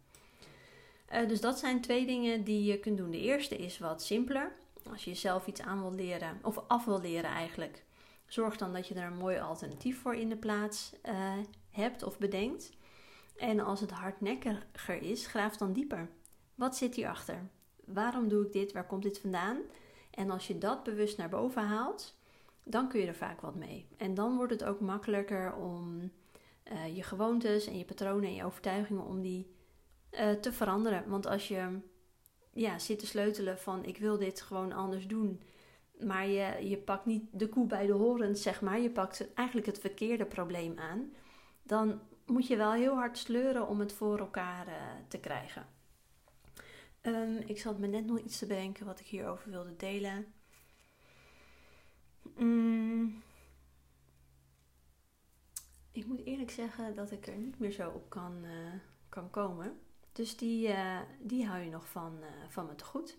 Uh, 1.13 1.29
dus 1.29 1.41
dat 1.41 1.59
zijn 1.59 1.81
twee 1.81 2.07
dingen 2.07 2.45
die 2.45 2.65
je 2.65 2.79
kunt 2.79 2.97
doen. 2.97 3.11
De 3.11 3.21
eerste 3.21 3.57
is 3.57 3.79
wat 3.79 4.03
simpeler. 4.03 4.53
Als 4.91 5.05
je 5.05 5.11
jezelf 5.11 5.47
iets 5.47 5.61
aan 5.61 5.81
wil 5.81 5.95
leren, 5.95 6.39
of 6.43 6.59
af 6.69 6.85
wil 6.85 7.01
leren 7.01 7.31
eigenlijk. 7.31 7.85
Zorg 8.27 8.57
dan 8.57 8.73
dat 8.73 8.89
je 8.89 8.95
er 8.95 9.07
een 9.07 9.17
mooi 9.17 9.39
alternatief 9.39 10.01
voor 10.01 10.15
in 10.15 10.29
de 10.29 10.37
plaats 10.37 10.93
uh, 11.09 11.33
hebt 11.71 12.03
of 12.03 12.19
bedenkt. 12.19 12.73
En 13.37 13.61
als 13.61 13.81
het 13.81 13.91
hardnekkiger 13.91 15.03
is, 15.03 15.27
graaf 15.27 15.57
dan 15.57 15.73
dieper. 15.73 16.09
Wat 16.55 16.77
zit 16.77 16.95
hierachter? 16.95 17.49
Waarom 17.85 18.29
doe 18.29 18.47
ik 18.47 18.53
dit? 18.53 18.73
Waar 18.73 18.87
komt 18.87 19.03
dit 19.03 19.19
vandaan? 19.19 19.59
En 20.11 20.31
als 20.31 20.47
je 20.47 20.59
dat 20.59 20.83
bewust 20.83 21.19
naar 21.19 21.29
boven 21.29 21.63
haalt, 21.63 22.15
dan 22.65 22.89
kun 22.89 23.01
je 23.01 23.07
er 23.07 23.15
vaak 23.15 23.41
wat 23.41 23.55
mee. 23.55 23.87
En 23.97 24.15
dan 24.15 24.37
wordt 24.37 24.53
het 24.53 24.65
ook 24.65 24.81
makkelijker 24.81 25.55
om 25.55 26.11
uh, 26.73 26.97
je 26.97 27.03
gewoontes 27.03 27.67
en 27.67 27.79
je 27.79 27.85
patronen 27.85 28.29
en 28.29 28.35
je 28.35 28.45
overtuigingen 28.45 29.05
om 29.05 29.23
die 29.23 29.55
uh, 30.13 30.31
te 30.31 30.53
veranderen. 30.53 31.09
Want 31.09 31.27
als 31.27 31.49
je 31.49 31.79
ja, 32.53 32.79
zit 32.79 32.99
te 32.99 33.07
sleutelen 33.07 33.59
van 33.59 33.85
ik 33.85 33.97
wil 33.97 34.19
dit 34.19 34.41
gewoon 34.41 34.73
anders 34.73 35.07
doen, 35.07 35.43
maar 35.99 36.27
je, 36.27 36.69
je 36.69 36.79
pakt 36.79 37.07
niet 37.07 37.25
de 37.33 37.49
koe 37.49 37.67
bij 37.67 37.87
de 37.87 37.93
horens, 37.93 38.43
zeg 38.43 38.61
maar, 38.61 38.81
je 38.81 38.91
pakt 38.91 39.35
eigenlijk 39.35 39.67
het 39.67 39.79
verkeerde 39.79 40.27
probleem 40.27 40.79
aan, 40.79 41.13
dan 41.63 42.01
moet 42.27 42.47
je 42.47 42.57
wel 42.57 42.73
heel 42.73 42.95
hard 42.95 43.19
sleuren 43.19 43.69
om 43.69 43.81
het 43.81 43.93
voor 43.93 44.19
elkaar 44.19 44.67
uh, 44.67 44.75
te 45.09 45.19
krijgen. 45.19 45.67
Um, 47.03 47.37
ik 47.47 47.59
zat 47.59 47.79
me 47.79 47.87
net 47.87 48.07
nog 48.07 48.19
iets 48.19 48.39
te 48.39 48.47
bedenken 48.47 48.87
wat 48.87 49.01
ik 49.01 49.07
hierover 49.07 49.51
wilde 49.51 49.77
delen. 49.77 50.27
Mm. 52.37 53.23
Ik 55.93 56.07
moet 56.07 56.25
eerlijk 56.25 56.51
zeggen 56.51 56.95
dat 56.95 57.11
ik 57.11 57.27
er 57.27 57.37
niet 57.37 57.59
meer 57.59 57.71
zo 57.73 57.91
op 57.91 58.11
kan, 58.11 58.45
uh, 58.45 58.51
kan 59.09 59.31
komen. 59.31 59.79
Dus 60.13 60.37
die, 60.37 60.69
uh, 60.69 60.99
die 61.19 61.47
hou 61.47 61.61
je 61.61 61.71
nog 61.71 61.89
van, 61.89 62.17
uh, 62.21 62.27
van 62.49 62.67
me 62.67 62.75
te 62.75 62.85
goed. 62.85 63.19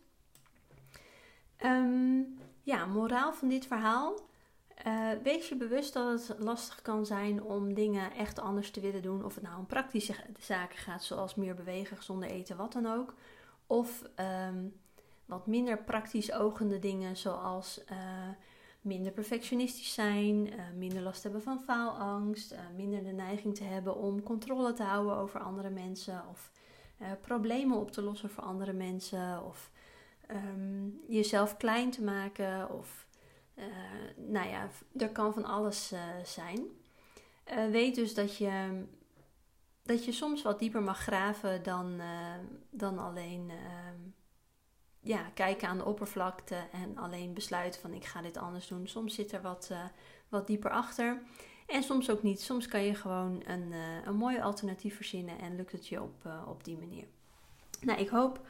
Um, 1.64 2.38
ja, 2.64 2.86
moraal 2.86 3.34
van 3.34 3.50
dit 3.50 3.66
verhaal. 3.66 4.30
wees 5.24 5.50
je 5.50 5.56
bewust 5.56 5.94
dat 5.94 6.28
het 6.28 6.40
lastig 6.40 6.82
kan 6.82 7.06
zijn 7.06 7.44
om 7.44 7.74
dingen 7.74 8.12
echt 8.12 8.40
anders 8.40 8.72
te 8.72 8.80
willen 8.80 9.02
doen. 9.02 9.26
Of 9.26 9.36
het 9.36 9.44
nou 9.44 9.58
om 9.58 9.66
praktische 9.66 10.16
zaken 10.40 10.78
gaat, 10.78 11.04
zoals 11.04 11.36
meer 11.36 11.56
bewegen, 11.56 11.98
gezonder 11.98 12.30
eten, 12.30 12.58
wat 12.58 12.74
dan 12.74 12.86
ook. 12.86 13.14
Of 13.68 14.04
um, 14.48 14.80
wat 15.26 15.48
minder 15.48 15.84
praktisch 15.84 16.32
ogende 16.32 16.80
dingen, 16.80 17.18
zoals 17.18 17.84
minder 18.82 19.12
perfectionistisch 19.12 19.94
zijn, 19.94 20.48
uh, 20.48 20.54
minder 20.76 21.02
last 21.02 21.24
hebben 21.24 21.42
van 21.42 21.60
faalangst, 21.60 22.52
uh, 22.52 22.60
minder 22.76 23.04
de 23.04 23.12
neiging 23.12 23.56
te 23.56 23.64
hebben 23.64 23.96
om 23.96 24.24
controle 24.24 24.74
te 24.74 24.84
houden 24.84 25.16
over 25.16 25.40
andere 25.40 25.70
mensen 25.70 26.24
of 26.30 26.52
uh, 27.02 27.08
problemen 27.22 27.78
op 27.78 27.92
te 27.92 28.02
lossen 28.02 28.30
voor 28.30 28.44
andere 28.44 28.74
mensen 28.74 29.46
of 29.46 29.72
um, 30.32 31.02
jezelf 31.08 31.58
klein 31.58 31.92
te 31.92 32.04
maken 32.04 32.70
of 32.70 33.10
nou 34.16 34.50
ja, 34.50 34.70
er 34.98 35.10
kan 35.10 35.34
van 35.34 35.46
alles 35.46 35.94
zijn. 36.24 36.66
weet 37.72 37.96
dus 37.96 38.14
dat 38.14 38.38
je, 38.38 38.84
dat 39.84 40.06
je 40.06 40.12
soms 40.12 40.42
wat 40.42 40.60
dieper 40.60 40.82
mag 40.82 41.00
graven 41.00 41.64
dan, 41.64 42.02
dan 42.70 43.00
alleen 43.00 43.50
ehm, 43.50 44.00
ja, 45.02 45.22
kijken 45.34 45.68
aan 45.68 45.78
de 45.78 45.86
oppervlakte 45.86 46.56
en 46.72 46.98
alleen 46.98 47.34
besluiten 47.34 47.82
van 47.82 47.94
ik 47.94 48.06
ga 48.06 48.22
dit 48.22 48.38
anders 48.38 48.68
doen. 48.68 48.88
Soms 48.88 49.16
zit 49.16 49.32
er 49.32 49.42
wat, 49.42 49.70
uh, 49.72 49.80
wat 50.30 50.48
dieper 50.48 50.72
achter. 50.72 51.22
En 51.68 51.84
soms 51.84 52.10
ook 52.10 52.24
niet. 52.24 52.42
Soms 52.42 52.68
kan 52.68 52.84
je 52.84 52.96
gewoon 52.96 53.44
een, 53.46 53.72
uh, 53.72 54.06
een 54.06 54.16
mooi 54.16 54.40
alternatief 54.40 54.96
verzinnen 54.96 55.40
en 55.40 55.56
lukt 55.56 55.72
het 55.72 55.88
je 55.88 56.02
op, 56.02 56.26
uh, 56.26 56.34
op 56.48 56.64
die 56.64 56.78
manier. 56.78 57.06
Nou, 57.82 58.00
ik 58.00 58.10
hoop 58.10 58.46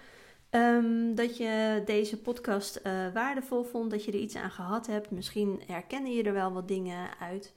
um, 0.50 1.16
dat 1.16 1.38
je 1.38 1.82
deze 1.86 2.22
podcast 2.22 2.82
waardevol 3.14 3.64
vond, 3.64 3.92
dat 3.92 4.06
je 4.06 4.12
er 4.12 4.20
iets 4.20 4.36
aan 4.36 4.52
gehad 4.52 4.88
hebt. 4.88 5.12
Misschien 5.12 5.62
herkennen 5.68 6.14
je 6.14 6.24
er 6.24 6.34
wel 6.34 6.52
wat 6.52 6.68
dingen 6.68 7.10
uit. 7.20 7.54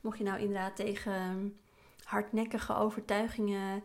Mocht 0.00 0.18
je 0.18 0.24
nou 0.24 0.38
inderdaad 0.38 0.76
tegen 0.76 1.56
hardnekkige 2.04 2.74
overtuigingen 2.74 3.82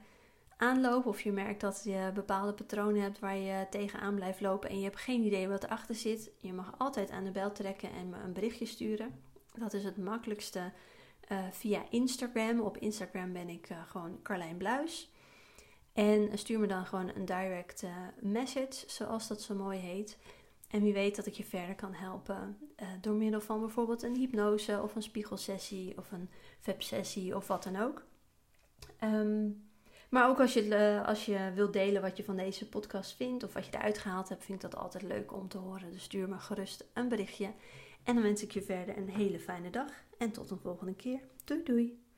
aanlopen 0.60 1.10
of 1.10 1.22
je 1.22 1.32
merkt 1.32 1.62
dat 1.62 1.82
je 1.84 2.12
bepaalde 2.14 2.54
patronen 2.54 3.02
hebt 3.02 3.20
waar 3.20 3.38
je 3.38 3.68
tegenaan 3.70 4.16
blijft 4.16 4.42
lopen 4.42 4.70
en 4.70 4.78
je 4.78 4.84
hebt 4.84 5.00
geen 5.00 5.24
idee 5.24 5.48
wat 5.48 5.64
erachter 5.64 5.96
zit, 5.96 6.32
je 6.38 6.54
mag 6.54 6.74
altijd 6.78 7.10
aan 7.10 7.24
de 7.24 7.32
bel 7.32 7.52
trekken 7.52 7.92
en 7.92 8.10
me 8.10 8.18
een 8.18 8.34
berichtje 8.34 8.66
sturen. 8.66 9.20
Dat 9.54 9.74
is 9.74 9.84
het 9.84 9.98
makkelijkste 9.98 10.72
uh, 11.32 11.38
via 11.52 11.84
Instagram. 11.90 12.60
Op 12.60 12.78
Instagram 12.78 13.34
ben 13.34 13.50
ik 13.50 13.70
uh, 13.70 13.78
gewoon 13.88 14.22
Carlijn 14.24 14.58
Bluis. 14.58 15.12
En 15.94 16.38
stuur 16.38 16.60
me 16.60 16.68
dan 16.68 16.86
gewoon 16.86 17.12
een 17.16 17.26
direct 17.26 17.84
uh, 17.84 17.92
message, 18.20 18.84
zoals 18.88 19.28
dat 19.28 19.42
zo 19.42 19.56
mooi 19.56 19.80
heet. 19.80 20.18
En 20.68 20.82
wie 20.82 20.94
weet 20.94 21.16
dat 21.16 21.26
ik 21.26 21.34
je 21.34 21.44
verder 21.44 21.76
kan 21.76 21.94
helpen 21.94 22.58
door 23.02 23.14
middel 23.14 23.42
van 23.42 23.60
bijvoorbeeld 23.60 24.04
een 24.04 24.16
hypnose 24.16 24.82
of 24.82 24.96
een 24.96 25.02
spiegelsessie 25.02 25.98
of 25.98 26.12
een 26.12 26.30
websessie 26.64 27.36
of 27.36 27.48
wat 27.48 27.64
dan 27.64 27.76
ook. 27.76 28.04
Um, 29.04 29.69
maar 30.10 30.30
ook 30.30 30.40
als 30.40 30.54
je, 30.54 30.66
uh, 30.66 31.08
als 31.08 31.26
je 31.26 31.52
wilt 31.56 31.74
delen 31.74 32.02
wat 32.02 32.18
je 32.18 32.24
van 32.24 32.36
deze 32.36 32.70
podcast 32.70 33.16
vindt 33.16 33.44
of 33.44 33.54
wat 33.54 33.66
je 33.66 33.72
eruit 33.78 33.98
gehaald 33.98 34.30
hebt, 34.30 34.46
vind 34.46 34.64
ik 34.64 34.72
dat 34.72 34.80
altijd 34.80 35.04
leuk 35.04 35.34
om 35.34 35.48
te 35.48 35.58
horen. 35.58 35.92
Dus 35.92 36.04
stuur 36.04 36.30
me 36.30 36.38
gerust 36.38 36.86
een 36.94 37.08
berichtje. 37.08 37.52
En 38.04 38.14
dan 38.14 38.24
wens 38.24 38.44
ik 38.44 38.52
je 38.52 38.62
verder 38.62 38.98
een 38.98 39.10
hele 39.10 39.40
fijne 39.40 39.70
dag 39.70 39.92
en 40.18 40.32
tot 40.32 40.50
een 40.50 40.60
volgende 40.60 40.96
keer. 40.96 41.20
Doei 41.46 41.64
doei! 41.64 42.09